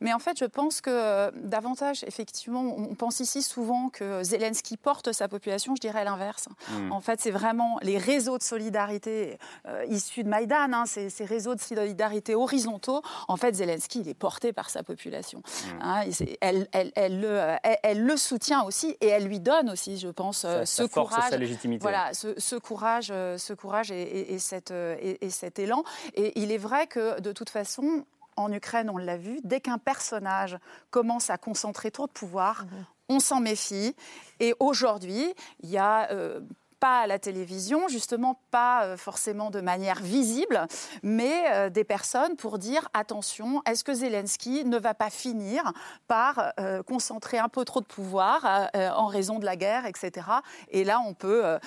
[0.00, 4.76] Mais en fait, je pense que euh, davantage, effectivement, on pense ici souvent que Zelensky
[4.76, 5.74] porte sa population.
[5.76, 6.48] Je dirais l'inverse.
[6.70, 6.92] Mm.
[6.92, 11.24] En fait, c'est vraiment les réseaux de solidarité euh, issus de Maïdan, hein, ces, ces
[11.24, 13.00] réseaux de solidarité horizontaux.
[13.28, 15.42] En fait, Zelensky, il est porté par sa population.
[15.80, 19.70] Hein, c'est- elle, elle- elle le, elle- elle le soutient aussi et elle lui donne
[19.70, 21.30] aussi, je pense, euh, ce force courage.
[21.30, 21.82] sa légitimité.
[21.82, 25.58] Voilà, ce, ce courage, euh, ce courage et, et- et cette, euh, et- et cet
[25.58, 25.84] élan.
[26.14, 28.04] Et il est vrai que de toute façon,
[28.36, 30.58] en Ukraine, on l'a vu, dès qu'un personnage
[30.90, 32.64] commence à concentrer trop de pouvoir,
[33.08, 33.94] on s'en méfie.
[34.40, 36.40] Et aujourd'hui, il y a euh,
[36.82, 40.66] pas à la télévision, justement pas euh, forcément de manière visible,
[41.04, 45.72] mais euh, des personnes pour dire attention, est-ce que Zelensky ne va pas finir
[46.08, 50.26] par euh, concentrer un peu trop de pouvoir euh, en raison de la guerre, etc.
[50.70, 51.58] Et là, on peut euh,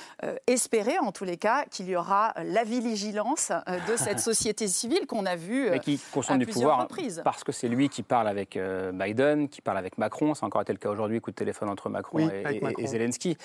[0.48, 5.08] espérer, en tous les cas, qu'il y aura la vigilance euh, de cette société civile
[5.08, 7.22] qu'on a vue euh, mais qui à consomme du plusieurs pouvoir reprises.
[7.24, 10.34] parce que c'est lui qui parle avec euh, Biden, qui parle avec Macron.
[10.34, 12.66] C'est encore été le cas aujourd'hui, coup de téléphone entre Macron Oui, et, avec et-
[12.66, 12.84] Macron.
[12.84, 13.38] et Zelensky.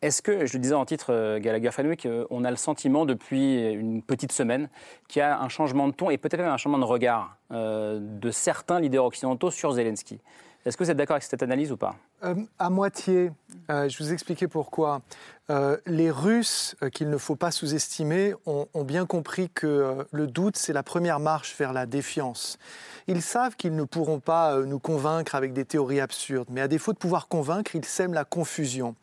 [0.00, 3.04] Est-ce que, je le disais en titre, euh, Gallagher Fenwick, euh, on a le sentiment
[3.04, 4.68] depuis une petite semaine
[5.08, 7.98] qu'il y a un changement de ton et peut-être même un changement de regard euh,
[8.00, 10.20] de certains leaders occidentaux sur Zelensky?
[10.64, 11.96] Est-ce que vous êtes d'accord avec cette analyse ou pas?
[12.24, 13.30] Euh, à moitié.
[13.70, 15.02] Euh, je vous expliquer pourquoi.
[15.50, 20.26] Euh, les Russes, euh, qu'il ne faut pas sous-estimer, ont, ont bien compris que le
[20.26, 22.58] doute, c'est la première marche vers la défiance.
[23.06, 26.92] Ils savent qu'ils ne pourront pas nous convaincre avec des théories absurdes, mais à défaut
[26.92, 28.96] de pouvoir convaincre, ils sèment la confusion.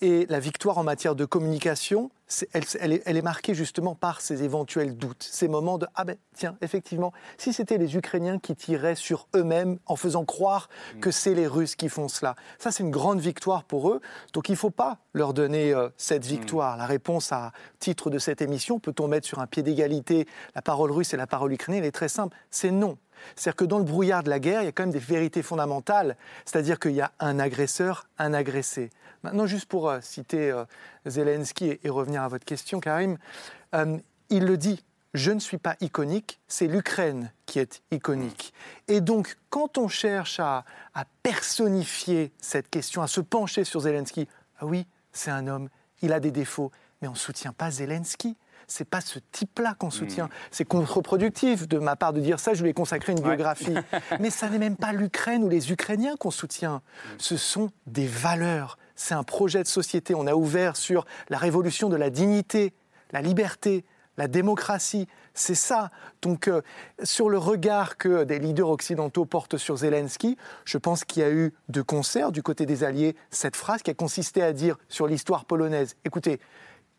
[0.00, 2.10] Et la victoire en matière de communication,
[2.52, 6.04] elle, elle est, elle est marquée justement par ces éventuels doutes, ces moments de ah
[6.04, 10.68] ben tiens effectivement, si c'était les Ukrainiens qui tiraient sur eux-mêmes en faisant croire
[11.00, 14.00] que c'est les Russes qui font cela, ça c'est une grande victoire pour eux.
[14.32, 16.76] Donc il ne faut pas leur donner euh, cette victoire.
[16.76, 20.90] La réponse à titre de cette émission, peut-on mettre sur un pied d'égalité la parole
[20.90, 21.84] russe et la parole ukrainienne?
[21.84, 22.98] Elle est très simple, c'est non.
[23.34, 25.42] C'est-à-dire que dans le brouillard de la guerre, il y a quand même des vérités
[25.42, 26.16] fondamentales.
[26.44, 28.90] C'est-à-dire qu'il y a un agresseur, un agressé.
[29.22, 30.64] Maintenant, juste pour euh, citer euh,
[31.06, 33.18] Zelensky et, et revenir à votre question, Karim,
[34.30, 34.85] il le dit.
[35.16, 38.52] Je ne suis pas iconique, c'est l'Ukraine qui est iconique.
[38.86, 44.28] Et donc, quand on cherche à, à personnifier cette question, à se pencher sur Zelensky,
[44.58, 45.70] ah oui, c'est un homme,
[46.02, 48.36] il a des défauts, mais on ne soutient pas Zelensky.
[48.66, 50.28] C'est pas ce type-là qu'on soutient.
[50.50, 52.52] C'est contre-productif de ma part de dire ça.
[52.52, 53.76] Je lui ai consacré une biographie.
[54.20, 56.82] Mais ça n'est même pas l'Ukraine ou les Ukrainiens qu'on soutient.
[57.16, 58.76] Ce sont des valeurs.
[58.96, 60.14] C'est un projet de société.
[60.14, 62.74] On a ouvert sur la révolution de la dignité,
[63.12, 63.84] la liberté,
[64.16, 65.06] la démocratie.
[65.34, 65.90] C'est ça.
[66.22, 66.62] Donc, euh,
[67.02, 71.30] sur le regard que des leaders occidentaux portent sur Zelensky, je pense qu'il y a
[71.30, 75.06] eu de concert du côté des Alliés cette phrase qui a consisté à dire sur
[75.06, 76.40] l'histoire polonaise écoutez,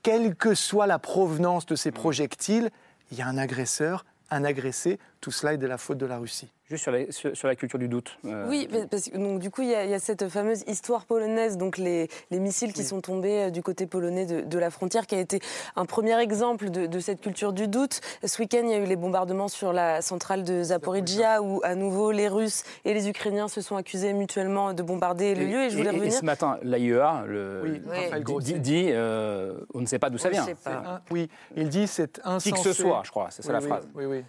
[0.04, 2.70] quelle que soit la provenance de ces projectiles,
[3.12, 5.00] il y a un agresseur, un agressé.
[5.22, 6.52] Tout cela est de la faute de la Russie.
[6.70, 8.18] Juste sur la, sur, sur la culture du doute.
[8.26, 10.64] euh, Oui, parce que donc, du coup, il y, a, il y a cette fameuse
[10.68, 14.60] histoire polonaise, donc les, les missiles qui sont tombés euh, du côté polonais de, de
[14.60, 15.40] la frontière, qui a été
[15.78, 18.02] un premier exemple de, de cette culture du doute.
[18.22, 21.76] Ce week-end, il y a eu les bombardements sur la centrale de Zaporizhia, où à
[21.76, 25.64] nouveau les Russes et les Ukrainiens se sont accusés mutuellement de bombarder le lieu.
[25.64, 26.12] Et je voulais revenir.
[26.12, 28.54] ce matin, l'AIEA le, Oui, dit, Grosset.
[28.56, 30.46] dit, dit, euh, on ne sait pas d'où ça On ne vient.
[30.46, 30.72] sait pas.
[30.86, 32.52] Un- oui, il dit c'est insensé.
[32.52, 33.88] Qui que ce soit, je crois, c'est ça Oui, la oui, phrase.
[33.96, 34.24] Oui, oui.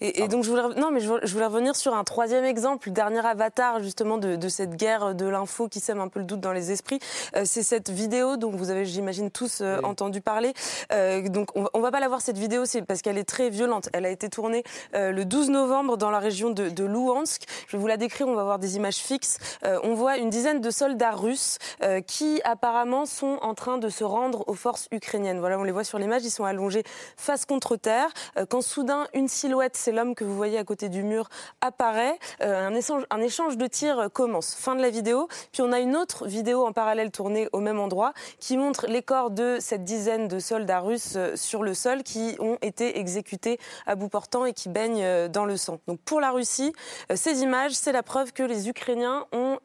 [0.00, 2.94] Et, et donc je voulais, non, mais je voulais, revenir sur un troisième exemple, le
[2.94, 6.40] dernier avatar justement de, de cette guerre de l'info qui sème un peu le doute
[6.40, 6.98] dans les esprits.
[7.36, 10.52] Euh, c'est cette vidéo dont vous avez, j'imagine, tous euh, entendu parler.
[10.92, 13.50] Euh, donc on, on va pas la voir cette vidéo, c'est parce qu'elle est très
[13.50, 13.88] violente.
[13.92, 14.62] Elle a été tournée
[14.94, 17.42] le 12 novembre dans la région de, de Louhansk.
[17.66, 18.28] Je vais vous la décrire.
[18.28, 19.38] On va voir des images fixes.
[19.62, 21.58] On voit une dizaine de soldats russes
[22.06, 25.38] qui apparemment sont en train de se rendre aux forces ukrainiennes.
[25.38, 26.24] Voilà, on les voit sur l'image.
[26.24, 26.82] Ils sont allongés
[27.16, 28.08] face contre terre.
[28.48, 31.28] Quand soudain une silhouette, c'est l'homme que vous voyez à côté du mur,
[31.60, 32.18] apparaît.
[32.42, 34.54] Euh, un, échange, un échange de tirs euh, commence.
[34.54, 35.28] Fin de la vidéo.
[35.52, 39.02] Puis on a une autre vidéo en parallèle tournée au même endroit qui montre les
[39.02, 43.58] corps de cette dizaine de soldats russes euh, sur le sol qui ont été exécutés
[43.86, 45.80] à bout portant et qui baignent dans le sang.
[45.86, 46.72] Donc pour la Russie,
[47.14, 49.58] ces images, c'est la preuve que les Ukrainiens ont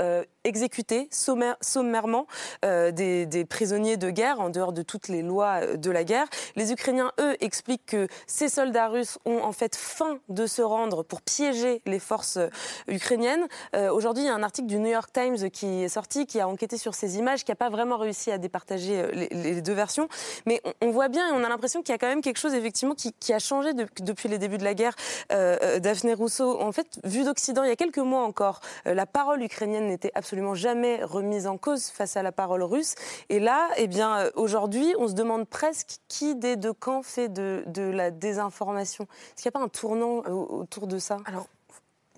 [0.43, 2.27] exécuté sommaire- sommairement
[2.61, 6.27] des, des prisonniers de guerre en dehors de toutes les lois de la guerre.
[6.55, 11.03] Les Ukrainiens, eux, expliquent que ces soldats russes ont en fait faim de se rendre
[11.03, 12.47] pour piéger les forces euh,
[12.87, 13.47] ukrainiennes.
[13.75, 16.39] Euh, Aujourd'hui, il y a un article du New York Times qui est sorti, qui
[16.39, 19.73] a enquêté sur ces images, qui n'a pas vraiment réussi à départager euh, les, deux
[19.73, 20.07] versions.
[20.45, 22.53] Mais on, voit bien et on a l'impression qu'il y a quand même quelque chose
[22.53, 24.95] effectivement qui, a changé de- depuis les débuts de la guerre.
[25.31, 29.43] Euh, Daphné Rousseau, en fait, vu d'Occident, il y a quelques mois encore, la parole
[29.43, 32.95] ukrainienne n'était absolument jamais remise en cause face à la parole russe.
[33.29, 37.63] Et là, eh bien, aujourd'hui, on se demande presque qui des deux camps fait de,
[37.67, 39.05] de la désinformation.
[39.05, 41.17] Est-ce qu'il n'y a pas un tournant euh, autour de ça?
[41.25, 41.47] Alors,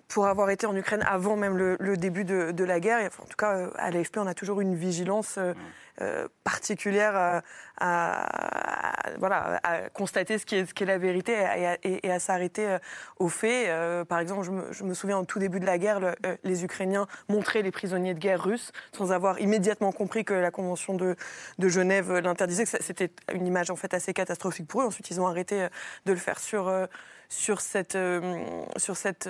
[0.07, 3.35] pour avoir été en Ukraine avant même le, début de, de, la guerre, en tout
[3.37, 5.39] cas à l'AFP, on a toujours une vigilance.
[6.01, 7.41] Euh, particulière
[7.79, 8.11] à,
[9.17, 11.33] voilà, à constater ce qui est, ce qui est la vérité
[11.83, 12.79] et à, s'arrêter euh,
[13.17, 13.69] aux faits.
[13.69, 16.65] Euh, par exemple, je me, je me, souviens au tout début de la guerre, les
[16.65, 21.15] Ukrainiens montraient les prisonniers de guerre russes sans avoir immédiatement compris que la Convention de,
[21.59, 22.65] de Genève l'interdisait.
[22.65, 24.85] C'était une image en fait assez catastrophique pour eux.
[24.85, 25.67] Ensuite, ils ont arrêté
[26.05, 26.69] de le faire sur
[27.29, 27.97] sur cette,
[28.77, 29.29] sur cette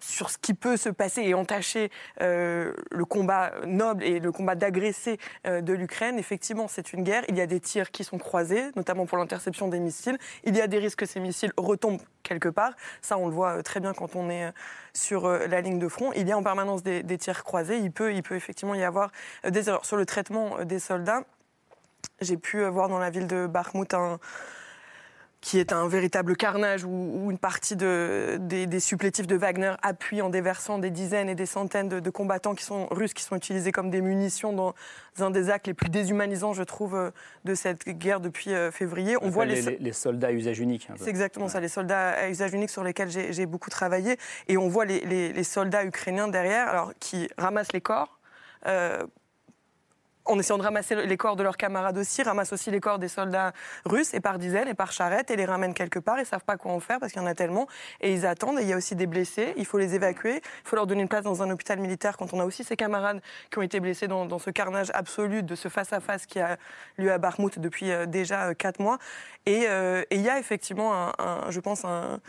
[0.00, 4.54] sur ce qui peut se passer et entacher euh, le combat noble et le combat
[4.54, 6.18] d'agresser euh, de l'Ukraine.
[6.18, 7.24] Effectivement, c'est une guerre.
[7.28, 10.18] Il y a des tirs qui sont croisés, notamment pour l'interception des missiles.
[10.44, 12.72] Il y a des risques que ces missiles retombent quelque part.
[13.02, 14.52] Ça, on le voit euh, très bien quand on est
[14.92, 16.12] sur la ligne de front.
[16.14, 17.78] Il y a en permanence des, des tirs croisés.
[17.78, 19.12] Il peut, il peut effectivement y avoir
[19.48, 19.84] des erreurs.
[19.84, 21.22] Sur le traitement des soldats,
[22.20, 24.18] j'ai pu voir dans la ville de Bakhmut un
[25.40, 30.28] qui est un véritable carnage où, une partie de, des, supplétifs de Wagner appuient en
[30.28, 33.90] déversant des dizaines et des centaines de, combattants qui sont russes qui sont utilisés comme
[33.90, 34.74] des munitions dans
[35.18, 37.10] un des actes les plus déshumanisants, je trouve, euh,
[37.44, 39.16] de cette guerre depuis euh, février.
[39.20, 40.88] On, voit les, les, soldats à usage unique.
[40.96, 44.16] C'est exactement ça, les soldats à usage unique sur lesquels j'ai beaucoup travaillé.
[44.48, 48.18] Et on voit les, soldats ukrainiens derrière, alors qui ramassent les corps.
[48.66, 49.06] Euh,
[50.30, 53.08] en essayant de ramasser les corps de leurs camarades aussi, ramassent aussi les corps des
[53.08, 53.52] soldats
[53.84, 56.20] russes et par dizaines et par charrettes et les ramènent quelque part.
[56.20, 57.66] Ils savent pas quoi en faire parce qu'il y en a tellement
[58.00, 58.58] et ils attendent.
[58.60, 59.52] Et il y a aussi des blessés.
[59.56, 60.36] Il faut les évacuer.
[60.36, 62.76] Il faut leur donner une place dans un hôpital militaire quand on a aussi ces
[62.76, 63.20] camarades
[63.50, 66.56] qui ont été blessés dans, ce carnage absolu de ce face-à-face qui a
[66.96, 68.98] lieu à Barmouth depuis euh, déjà euh, quatre mois.
[69.48, 72.20] Euh, et il y a effectivement, un, je pense, un,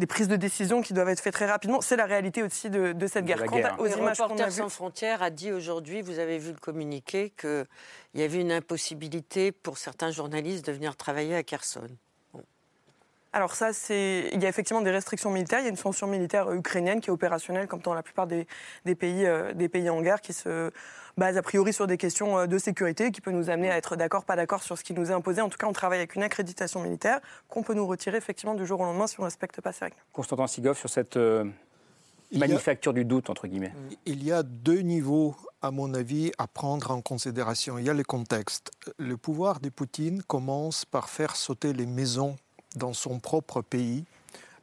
[0.00, 1.80] des prises de décision qui doivent être faites très rapidement.
[1.80, 3.44] C'est la réalité aussi de, cette guerre.
[3.44, 7.66] Quant aux images Reporters sans frontières a dit aujourd'hui, vous avez vu le communiqué, qu'il
[8.14, 11.86] y avait une impossibilité pour certains journalistes de venir travailler à Kherson.
[13.32, 15.60] Alors ça, c'est il y a effectivement des restrictions militaires.
[15.60, 18.46] Il y a une censure militaire ukrainienne qui est opérationnelle, comme dans la plupart des,
[18.98, 20.72] pays, euh, des pays en guerre, qui se
[21.16, 23.94] base a priori sur des questions euh, de sécurité, qui peut nous amener à être
[23.94, 25.40] d'accord, pas d'accord sur ce qui nous est imposé.
[25.42, 28.66] En tout cas, on travaille avec une accréditation militaire qu'on peut nous retirer effectivement du
[28.66, 29.96] jour au lendemain si on ne respecte pas ces règles.
[30.12, 31.44] Constantin Sigov sur cette euh,
[32.32, 33.72] manufacture du doute entre guillemets.
[34.06, 37.78] Il y a deux niveaux à mon avis, à prendre en considération.
[37.78, 38.70] Il y a le contexte.
[38.98, 42.36] Le pouvoir de Poutine commence par faire sauter les maisons
[42.76, 44.04] dans son propre pays,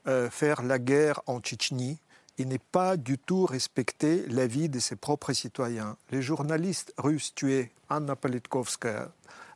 [0.07, 1.97] euh, faire la guerre en Tchétchénie
[2.37, 5.97] et n'est pas du tout respecter la vie de ses propres citoyens.
[6.11, 9.11] Les journalistes russes tués, Anna Politkovskaya,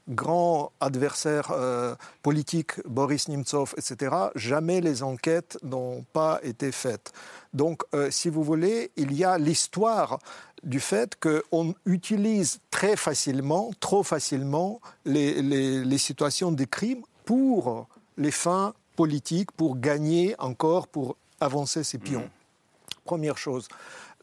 [0.10, 7.14] grand adversaire euh, politique, Boris Nemtsov, etc., jamais les enquêtes n'ont pas été faites.
[7.54, 10.20] Donc, euh, si vous voulez, il y a l'histoire
[10.64, 17.88] du fait qu'on utilise très facilement, trop facilement, les, les, situations de crime pour
[18.18, 22.22] les fins politiques pour gagner encore, pour avancer ses pions.
[22.22, 23.04] Mm.
[23.06, 23.68] Première chose.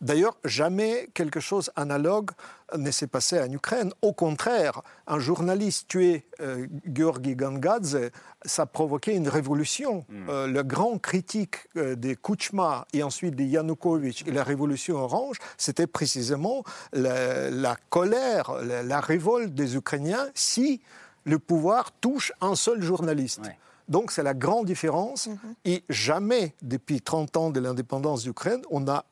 [0.00, 2.30] D'ailleurs, jamais quelque chose analogue
[2.76, 3.92] ne s'est passé en Ukraine.
[4.02, 8.10] Au contraire, un journaliste tué, euh, Georgi Gangadze,
[8.44, 10.04] ça a provoqué une révolution.
[10.08, 10.28] Mm.
[10.28, 15.38] Euh, le grand critique euh, des Kuchma et ensuite de Yanukovych et la révolution orange,
[15.56, 16.62] c'était précisément
[16.92, 20.80] la, colère, la, révolte des Ukrainiens si
[21.24, 23.42] le pouvoir touche un seul journaliste.
[23.88, 25.26] Donc c'est la grande différence.
[25.26, 25.38] Mhm.
[25.64, 29.04] Et jamais, depuis 30 ans de l'indépendance d'Ukraine, on a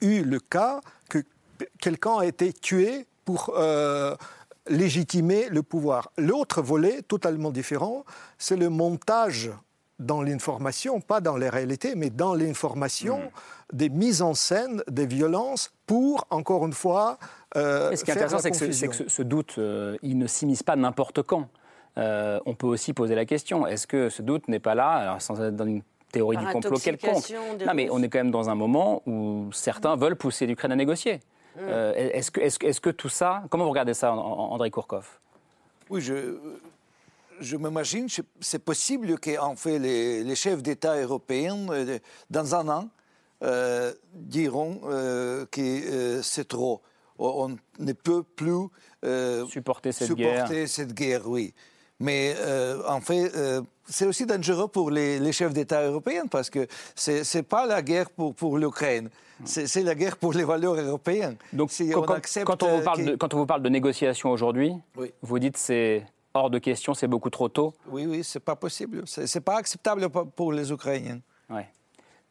[0.00, 1.18] eu le cas que
[1.80, 4.16] quelqu'un a été tué pour euh,
[4.68, 6.10] légitimer le pouvoir.
[6.16, 8.04] L'autre volet, totalement différent,
[8.38, 9.50] c'est le montage
[9.98, 13.30] dans l'information, pas dans les réalités, mais dans l'information, mhm.
[13.72, 17.18] des mises en scène des violences pour, encore une fois,
[17.56, 21.22] euh, Ce qui est intéressant, c'est que, ce, doute, euh, il ne s'immisce pas n'importe
[21.22, 21.48] quand.
[21.98, 25.22] Euh, on peut aussi poser la question est-ce que ce doute n'est pas là, alors
[25.22, 27.30] sans être dans une théorie du complot quelconque
[27.66, 30.76] Non, mais on est quand même dans un moment où certains veulent pousser l'Ukraine à
[30.76, 31.20] négocier.
[31.56, 31.60] Mmh.
[31.60, 32.30] Euh, est-ce,
[32.80, 33.42] que, tout ça.
[33.50, 35.06] Comment vous regardez ça, André Kourkov?
[35.90, 36.38] Oui, je.
[37.40, 38.06] Je m'imagine,
[38.40, 41.98] c'est possible qu'en fait les, chefs d'État européens, euh,
[42.30, 42.88] dans un an,
[44.14, 44.80] diront
[45.50, 46.82] que c'est trop.
[47.18, 48.68] On ne peut plus
[49.48, 51.52] supporter cette supporter cette guerre, oui.
[52.02, 56.66] Mais euh, en fait, euh, c'est aussi dangereux pour les, chefs d'État européens parce que
[56.96, 59.08] ce n'est pas la guerre pour, pour l'Ukraine,
[59.44, 61.36] c'est la guerre pour les valeurs européennes.
[61.52, 63.68] Donc, si quand, on accepte quand, on vous parle de, quand on vous parle de
[63.68, 64.74] négociation aujourd'hui,
[65.22, 69.02] vous dites c'est hors de question, c'est beaucoup trop tôt Oui, oui, c'est pas possible.
[69.06, 71.20] C'est pas acceptable pour les Ukrainiens.
[71.50, 71.68] Ouais.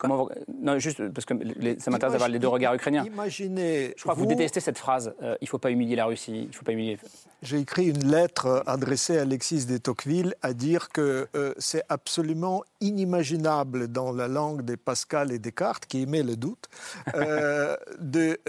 [0.01, 0.27] Comment
[0.59, 1.35] Non, juste parce que
[1.77, 3.05] ça m'intéresse d'avoir les deux regards ukrainiens.
[3.05, 3.93] Imaginez.
[3.95, 5.13] Je crois que vous, détestez cette phrase.
[5.21, 6.47] Euh, il ne faut pas humilier la Russie.
[6.49, 6.97] Il faut pas humilier.
[7.43, 12.63] J'ai écrit une lettre adressée à Alexis de Tocqueville à dire que euh, c'est absolument
[12.79, 16.67] inimaginable dans la langue des Pascal et Descartes, qui aimaient le doute,
[17.13, 18.39] euh, de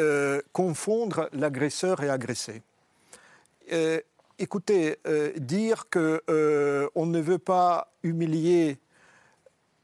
[0.55, 2.63] confondre l'agresseur et agressé.
[4.39, 4.97] écoutez,
[5.37, 6.23] dire que
[6.95, 8.79] on ne veut pas humilier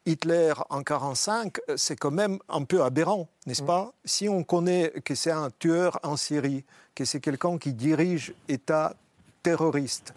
[0.08, 3.66] Hitler en 1945, euh, c'est quand même un peu aberrant, n'est-ce mm.
[3.66, 3.92] pas?
[4.04, 8.94] Si on connaît que c'est un tueur en Syrie, que c'est quelqu'un qui dirige État
[9.42, 10.14] terroriste,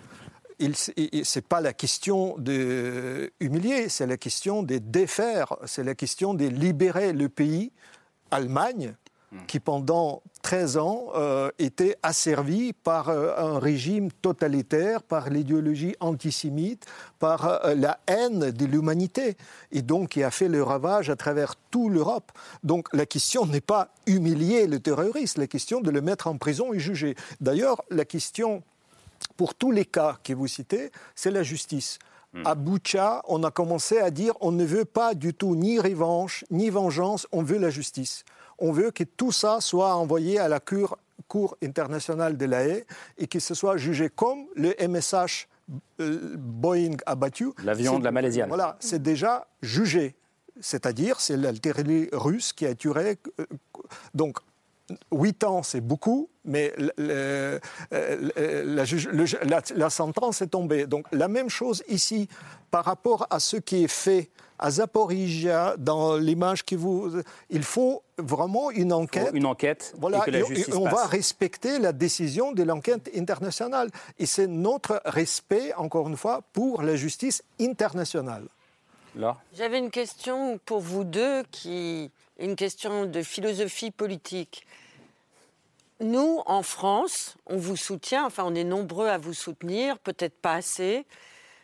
[0.60, 6.34] ce n'est pas la question de humilier, c'est la question de défaire, c'est la question
[6.34, 7.72] de libérer le pays,
[8.30, 8.96] Allemagne.
[9.48, 16.86] Qui pendant 13 ans euh, était asservi par euh, un régime totalitaire, par l'idéologie antisémite,
[17.20, 19.38] par euh, la haine de l'humanité,
[19.72, 22.32] et donc qui a fait le ravage à travers toute l'Europe.
[22.64, 26.74] Donc la question n'est pas humilier le terroriste, la question de le mettre en prison
[26.74, 27.16] et juger.
[27.40, 28.64] D'ailleurs, la question
[29.38, 32.00] pour tous les cas que vous citez, c'est la justice.
[32.34, 32.48] Mm.
[32.48, 36.44] À Boucha, on a commencé à dire on ne veut pas du tout ni revanche,
[36.50, 38.26] ni vengeance, on veut la justice
[38.62, 40.98] on veut que tout ça soit envoyé à la Cour,
[41.64, 42.86] internationale de la haie
[43.18, 45.48] et que ce soit jugé comme le MSH
[46.00, 47.52] euh, Boeing abattu.
[47.64, 48.42] L'avion de la Malaisie.
[48.48, 50.16] Voilà, c'est déjà jugé.
[50.60, 53.18] C'est-à-dire, c'est l'artillerie russe qui a tué.
[53.40, 53.46] Euh,
[54.14, 54.40] donc,
[55.14, 57.60] huit ans, c'est beaucoup, mais euh,
[57.92, 58.84] la,
[59.76, 60.86] la, sentence est tombée.
[60.86, 62.28] Donc, la même chose ici,
[62.70, 64.30] par rapport à ce qui est fait
[64.62, 67.22] à Zaporizhia, dans l'image que vous...
[67.50, 69.32] Il faut vraiment une enquête.
[69.34, 69.94] Une enquête.
[69.98, 73.90] Voilà, et, on va respecter la décision de l'enquête internationale.
[74.20, 78.46] Et c'est notre respect, encore une fois, pour la justice internationale.
[79.16, 79.38] Là.
[79.58, 84.66] J'avais une question pour vous deux, qui une question de philosophie politique.
[86.00, 90.56] Nous, en France, on vous soutient, enfin on est nombreux à vous soutenir, peut-être pas
[90.56, 91.06] assez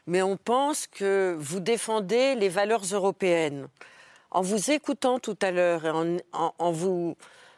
[0.08, 3.68] mais on pense que vous défendez les valeurs européennes.
[4.32, 5.92] En vous écoutant tout à l'heure et
[6.34, 7.16] en, vous,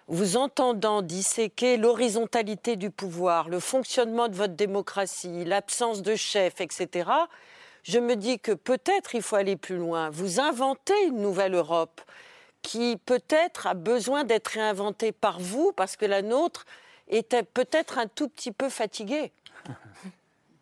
[0.07, 7.09] vous entendant disséquer l'horizontalité du pouvoir, le fonctionnement de votre démocratie, l'absence de chef, etc.,
[7.83, 10.09] je me dis que peut-être il faut aller plus loin.
[10.09, 12.01] Vous inventez une nouvelle Europe
[12.61, 16.65] qui peut-être a besoin d'être réinventée par vous parce que la nôtre
[17.07, 19.31] était peut-être un tout petit peu fatiguée.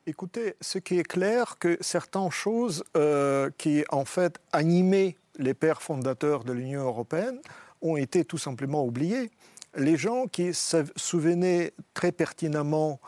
[0.09, 5.81] Écoutez, ce qui est clair, que certaines choses euh, qui, en fait, animaient les pères
[5.81, 7.41] fondateurs de l'Union européenne
[7.81, 9.29] ont été tout simplement oubliées.
[9.75, 13.01] Les gens qui se souvenaient très pertinemment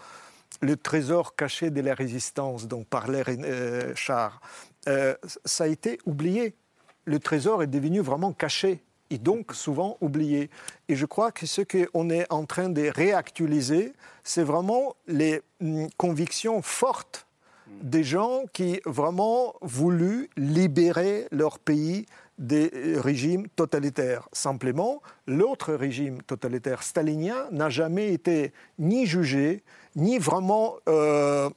[0.59, 3.93] le trésor caché de la résistance dont parlait euh,
[4.89, 6.53] euh, ça a été oublié.
[7.05, 10.49] Le trésor est devenu vraiment caché et donc souvent oublié.
[10.88, 13.93] Et je crois que ce qu'on est en train de réactualiser,
[14.24, 17.26] c'est vraiment les hum, convictions fortes
[17.82, 22.05] des gens qui vraiment voulu libérer leur pays
[22.38, 24.28] des régimes totalitaires.
[24.32, 29.62] Simplement, l'autre régime totalitaire stalinien n'a jamais été ni jugé,
[29.95, 31.49] ni vraiment euh,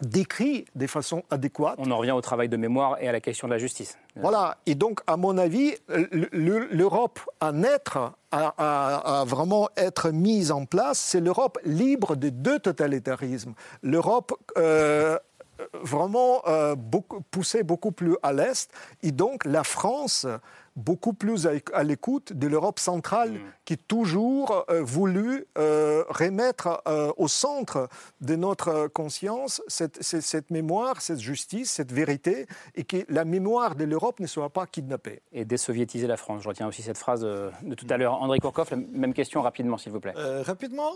[0.00, 1.76] décrit de façon adéquate.
[1.78, 3.96] On en revient au travail de mémoire et à la question de la justice.
[4.20, 10.98] Voilà, et donc à mon avis, l'Europe à naître, à, vraiment être mise en place,
[10.98, 13.54] c'est l'Europe libre de deux totalitarismes.
[13.82, 15.18] L'Europe euh,
[15.82, 16.74] vraiment euh,
[17.30, 18.70] poussée beaucoup plus à l'Est,
[19.02, 20.26] et donc la France
[20.78, 23.40] beaucoup plus à, l'écoute de l'Europe centrale mm.
[23.64, 27.88] qui toujours euh, voulu euh, remettre euh, au centre
[28.20, 33.84] de notre conscience cette, cette, mémoire, cette justice, cette vérité, et que la mémoire de
[33.84, 35.22] l'Europe ne soit pas kidnappée.
[35.32, 36.42] Et désoviétiser la France.
[36.42, 38.22] Je retiens aussi cette phrase de, tout à l'heure.
[38.22, 40.14] André Kourkov, la même question rapidement, s'il vous plaît.
[40.42, 40.92] rapidement,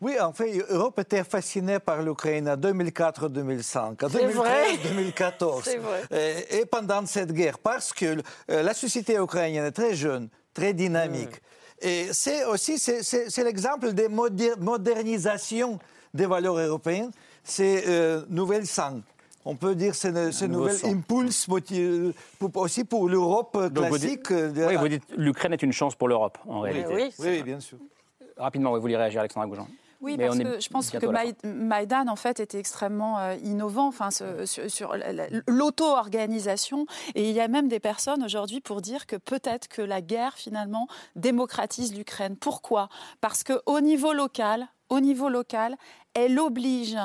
[0.00, 5.78] oui, en fait, l'Europe était fascinée par l'Ukraine en 2004-2005, en 2013-2014.
[6.10, 8.16] Et, et pendant cette guerre, parce que
[8.48, 11.42] la société ukrainienne est très jeune, très dynamique.
[11.80, 14.06] Et c'est aussi c'est l'exemple de
[14.58, 15.78] modernisation
[16.14, 17.10] des valeurs européennes.
[17.42, 19.00] C'est euh, nouvelle sang.
[19.44, 22.12] On peut dire c'est ce nouvel impulse euh,
[22.54, 24.30] aussi pour l'Europe classique.
[24.30, 26.92] Euh, oui, vous dites l'Ukraine est une chance pour l'Europe, en réalité.
[26.92, 27.78] Oui, oui, bien sûr.
[28.36, 29.68] Rapidement, vous voulez réagir, Alexandra Goujon
[30.00, 34.96] oui, parce que je pense que Maïdan, en fait, était extrêmement euh, innovant enfin, sur,
[35.46, 36.86] l'auto-organisation.
[37.14, 40.34] Et il y a même des personnes aujourd'hui pour dire que peut-être que la guerre,
[40.34, 42.36] finalement, démocratise l'Ukraine.
[42.36, 42.88] Pourquoi?
[43.20, 45.76] Parce qu'au niveau local, au niveau local,
[46.14, 46.96] elle oblige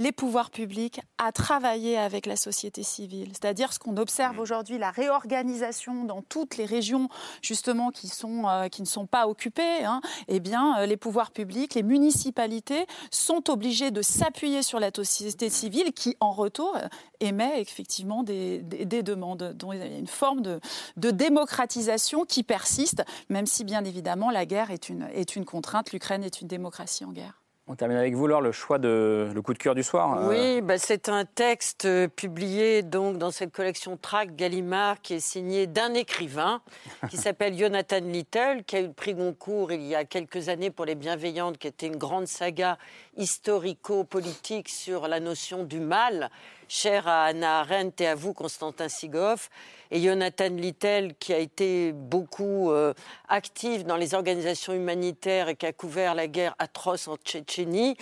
[0.00, 3.28] les pouvoirs publics à travailler avec la société civile.
[3.32, 4.40] C'est-à-dire ce qu'on observe Mmh.
[4.40, 7.08] aujourd'hui, la réorganisation dans toutes les régions
[7.42, 11.30] justement qui, sont, euh, qui ne sont pas occupées, hein, eh bien, euh, les pouvoirs
[11.30, 16.88] publics, les municipalités sont obligés de s'appuyer sur la société civile qui, en retour, euh,
[17.20, 19.52] émet effectivement des, des- des demandes.
[19.54, 20.60] dont il y a une forme de,
[20.96, 25.92] de démocratisation qui persiste, même si bien évidemment la guerre est une, est une contrainte.
[25.92, 27.39] L'Ukraine est une démocratie en guerre.
[27.72, 30.18] On termine avec vous, Laure, le choix de le coup de cœur du soir.
[30.18, 35.14] Euh, Oui, bah, c'est un texte euh, publié donc dans cette collection Tract Gallimard qui
[35.14, 36.62] est signé d'un écrivain
[37.10, 40.70] qui s'appelle Jonathan Little, qui a eu le prix Goncourt il y a quelques années
[40.72, 42.76] pour Les Bienveillantes, qui était une grande saga
[43.16, 46.28] historico-politique sur la notion du mal,
[46.66, 49.48] chère à Anna Arendt et à vous, Constantin Sigoff.
[49.90, 52.94] Et Jonathan Little, qui a été beaucoup euh,
[53.28, 57.96] actif dans les organisations humanitaires et qui a couvert la guerre atroce en Tchétchénie,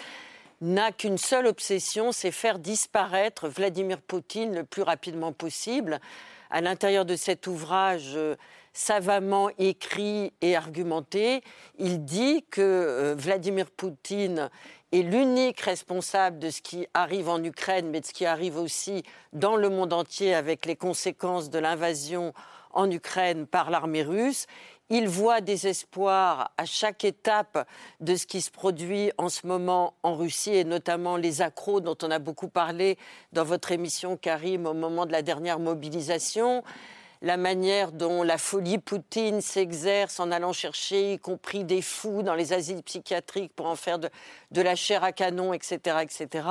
[0.60, 6.00] n'a qu'une seule obsession, c'est faire disparaître Vladimir Poutine le plus rapidement possible.
[6.50, 8.36] À l'intérieur de cet ouvrage euh,
[8.72, 11.42] savamment écrit et argumenté,
[11.78, 14.50] il dit que euh, Vladimir Poutine
[14.92, 19.02] est l'unique responsable de ce qui arrive en Ukraine, mais de ce qui arrive aussi
[19.32, 22.32] dans le monde entier avec les conséquences de l'invasion
[22.72, 24.46] en Ukraine par l'armée russe.
[24.90, 27.68] Il voit des espoirs à chaque étape
[28.00, 31.96] de ce qui se produit en ce moment en Russie et notamment les accros dont
[32.02, 32.96] on a beaucoup parlé
[33.34, 36.62] dans votre émission, Karim, au moment de la dernière mobilisation.
[37.20, 42.34] La manière dont la folie Poutine s'exerce en allant chercher, y compris des fous dans
[42.34, 44.08] les asiles psychiatriques pour en faire de,
[44.52, 46.48] la chair à canon, etc., etc.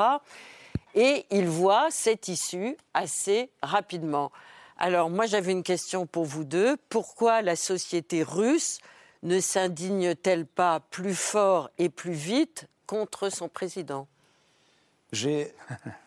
[0.93, 4.31] Et il voit cette issue assez rapidement.
[4.77, 6.75] Alors moi j'avais une question pour vous deux.
[6.89, 8.79] Pourquoi la société russe
[9.23, 14.07] ne s'indigne-t-elle pas plus fort et plus vite contre son président?
[15.11, 15.53] J'ai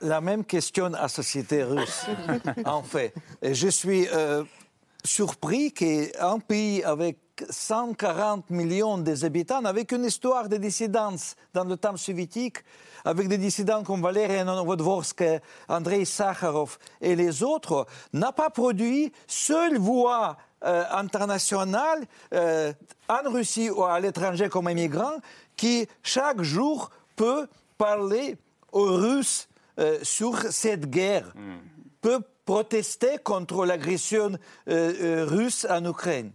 [0.02, 2.04] la même question à la société russe,
[2.66, 3.14] en fait.
[3.40, 4.44] Et je suis euh,
[5.04, 7.16] surpris qu'un pays avec
[7.48, 12.58] 140 millions d'habitants, avec une histoire de dissidence dans le temps soviétique,
[13.04, 15.24] avec des dissidents comme Valery Novodvorsk,
[15.68, 22.74] Andrei Sakharov et les autres, n'a pas produit seule voix euh, internationale euh,
[23.08, 25.14] en Russie ou à l'étranger comme immigrant
[25.56, 27.46] qui chaque jour peut
[27.78, 28.36] parler
[28.72, 29.48] aux Russes
[29.78, 31.32] euh, sur cette guerre,
[32.00, 34.32] peut protester contre l'agression
[34.68, 36.32] euh, euh, russe en Ukraine.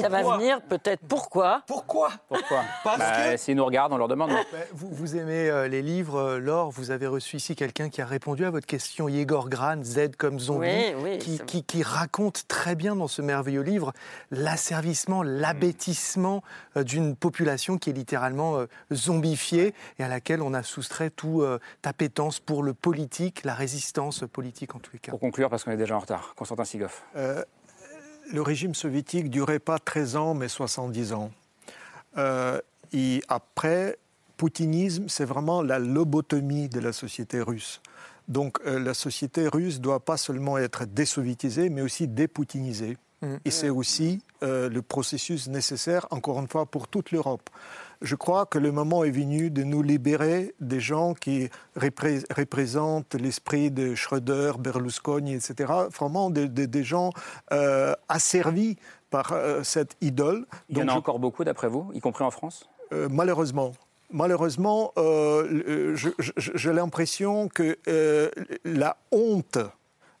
[0.00, 1.00] Ça va venir peut-être.
[1.08, 4.30] Pourquoi Pourquoi Pourquoi Parce Bah, que- S'ils nous regardent, on leur demande.
[4.30, 6.70] non Ben, Vous, vous aimez euh, les livres, euh, Laure.
[6.70, 10.38] Vous avez reçu ici quelqu'un qui a répondu à votre question, Yegor Gran, Z comme
[10.38, 13.92] zombie, Oui, oui, qui, ça- qui- qui raconte très bien dans ce merveilleux livre
[14.30, 16.42] l'asservissement, l'abêtissement
[16.76, 21.44] euh, d'une population qui est littéralement euh, zombifiée et à laquelle on a soustrait toute
[21.84, 25.10] appétence pour le politique, la résistance politique en tous les cas.
[25.12, 27.02] Pour conclure, parce qu'on est déjà en retard, Constantin Sigoff.
[28.32, 31.30] Le régime soviétique durait pas 13 ans, mais 70 ans.
[32.16, 32.60] Euh,
[32.92, 33.98] et après,
[34.36, 37.80] poutinisme, c'est vraiment la lobotomie de la société russe.
[38.28, 42.96] Donc euh, la société russe doit pas seulement être désoviétisée, mais aussi dépoutinisée.
[43.22, 43.38] Mhm.
[43.44, 47.50] Et c'est aussi euh, le processus nécessaire, encore une fois, pour toute l'Europe.
[48.00, 53.14] Je crois que le moment est venu de nous libérer des gens qui repré- représentent
[53.16, 55.72] l'esprit de Schröder, Berlusconi, etc.
[55.92, 57.10] Vraiment des, des- des gens
[57.52, 58.76] euh, asservis
[59.10, 60.46] par euh, cette idole.
[60.68, 62.68] Il y en a je- encore beaucoup, d'après vous, y compris en France?
[62.92, 63.72] Euh, malheureusement.
[64.10, 64.92] Malheureusement,
[66.36, 67.76] j'ai l'impression que
[68.64, 69.58] la honte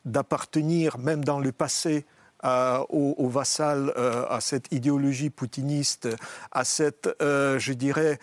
[0.04, 2.04] d'appartenir, même dans le passé,
[2.42, 6.08] à- aux, vassals, euh, à cette idéologie poutiniste,
[6.52, 8.18] à cette, euh, je dirais,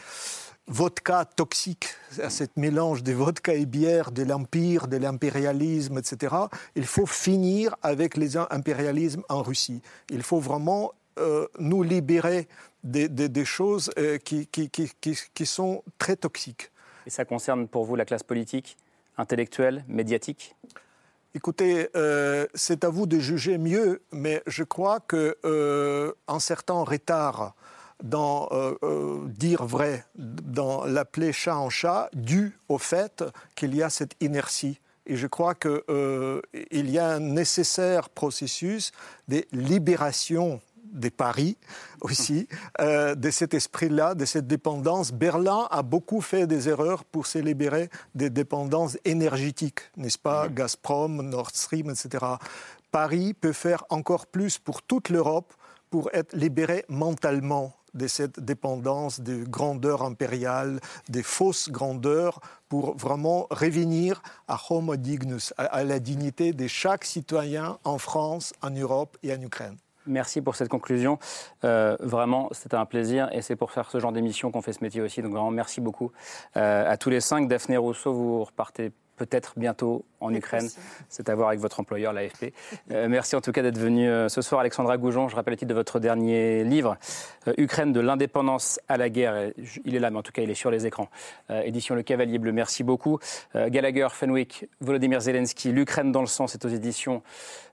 [0.68, 1.90] vodka toxique,
[2.22, 6.36] à cette mélange de vodka et bière, de l'empire, de l'impérialisme, etc.
[6.76, 9.82] Il faut finir avec les impérialismes en Russie.
[10.10, 12.48] Il faut vraiment euh, nous libérer
[12.84, 13.90] des, des- des choses
[14.26, 16.72] qui- qui sont très toxiques.
[17.06, 18.76] Et ça concerne pour vous la classe politique,
[19.18, 20.56] intellectuelle, médiatique?
[21.36, 27.56] Écoutez, euh, c'est à vous de juger mieux, mais je crois que euh, certain retard
[28.02, 33.22] dans euh, dire vrai, dans l'appeler chat en chat, dû au fait
[33.56, 34.80] qu'il y a cette inertie.
[35.08, 38.94] Et je crois qu'il y a un nécessaire processus
[39.28, 40.62] de libération
[40.96, 41.58] des paris
[42.02, 42.48] aussi,
[42.80, 45.12] euh, de cet esprit-là, de cette dépendance.
[45.12, 50.48] Berlin a beaucoup fait des erreurs pour se libérer des dépendances énergétiques, n'est-ce pas?
[50.48, 52.26] Gazprom, Nord Stream, etc.
[52.92, 55.54] Paris peut faire encore plus pour toute l'Europe
[55.90, 60.80] pour être libéré mentalement de cette dépendance des grandeurs impériales,
[61.10, 67.80] des fausses grandeurs, pour vraiment revenir à Homo dignus, à la dignité de chaque citoyen
[67.84, 69.78] en France, en Europe et en Ukraine.
[70.08, 71.18] Merci pour cette conclusion.
[71.64, 74.84] Euh, vraiment, c'était un plaisir et c'est pour faire ce genre d'émission qu'on fait ce
[74.84, 75.22] métier aussi.
[75.22, 76.12] Donc vraiment, merci beaucoup
[76.58, 77.48] euh, à tous les cinq.
[77.48, 80.68] Daphné Rousseau, vous repartez peut-être bientôt en Ukraine.
[81.10, 82.54] C'est à voir avec votre employeur, l'AFP.
[82.92, 84.62] Euh, merci en tout cas d'être venu euh, ce soir.
[84.62, 86.98] Alexandra Goujon, je rappelle le titre de votre dernier livre,
[87.48, 89.52] euh, Ukraine de l'indépendance à la guerre.
[89.86, 91.10] Il est là, mais en tout cas, il est sur les écrans.
[91.50, 93.20] édition Le Cavalier Bleu, merci beaucoup.
[93.56, 97.24] Gallagher, Fenwick, Volodymyr Zelensky, L'Ukraine dans le sang, c'est aux éditions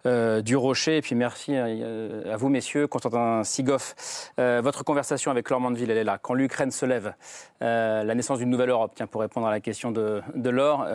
[0.04, 0.98] du Rocher.
[0.98, 2.86] Et puis merci à vous, messieurs.
[2.86, 6.18] Constantin Sigoff, votre conversation avec Laure Mandeville, elle est là.
[6.20, 7.14] Quand l'Ukraine se lève,
[7.60, 10.86] la naissance d'une nouvelle Europe, tiens, pour répondre à la question de, de Laure,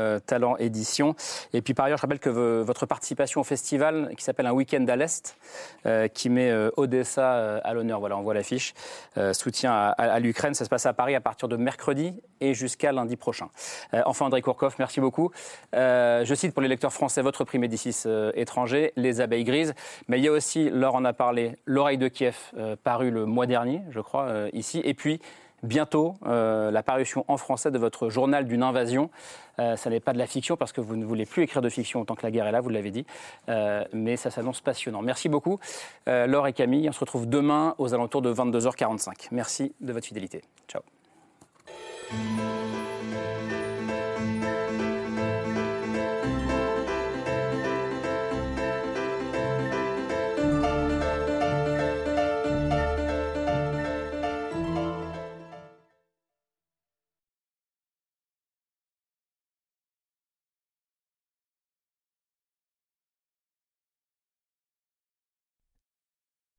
[0.59, 1.15] Édition.
[1.53, 4.85] Et puis par ailleurs, je rappelle que votre participation au festival qui s'appelle Un week-end
[4.87, 5.37] à l'Est,
[5.85, 8.73] euh, qui met euh, Odessa euh, à l'honneur, voilà, on voit l'affiche,
[9.33, 13.15] soutien à, l'Ukraine, ça se passe à Paris à partir de mercredi et jusqu'à lundi
[13.15, 13.49] prochain.
[14.05, 15.31] enfin, André Kourkov, merci beaucoup.
[15.73, 18.03] je cite pour les lecteurs français votre prix Médicis
[18.35, 19.73] étranger, Les abeilles grises,
[20.07, 22.37] mais il y a aussi, Laure en a parlé, L'oreille de Kiev,
[22.83, 25.19] paru le mois dernier, je crois, ici, et puis
[25.63, 29.09] bientôt euh, la parution en français de votre journal d'une invasion.
[29.59, 31.69] Euh, ça n'est pas de la fiction parce que vous ne voulez plus écrire de
[31.69, 33.05] fiction autant que la guerre est là, vous l'avez dit.
[33.49, 35.01] Euh, mais ça s'annonce passionnant.
[35.01, 35.59] Merci beaucoup,
[36.05, 36.87] Laure et Camille.
[36.89, 39.29] On se retrouve demain aux alentours de 22h45.
[39.31, 40.43] Merci de votre fidélité.
[40.67, 40.81] Ciao.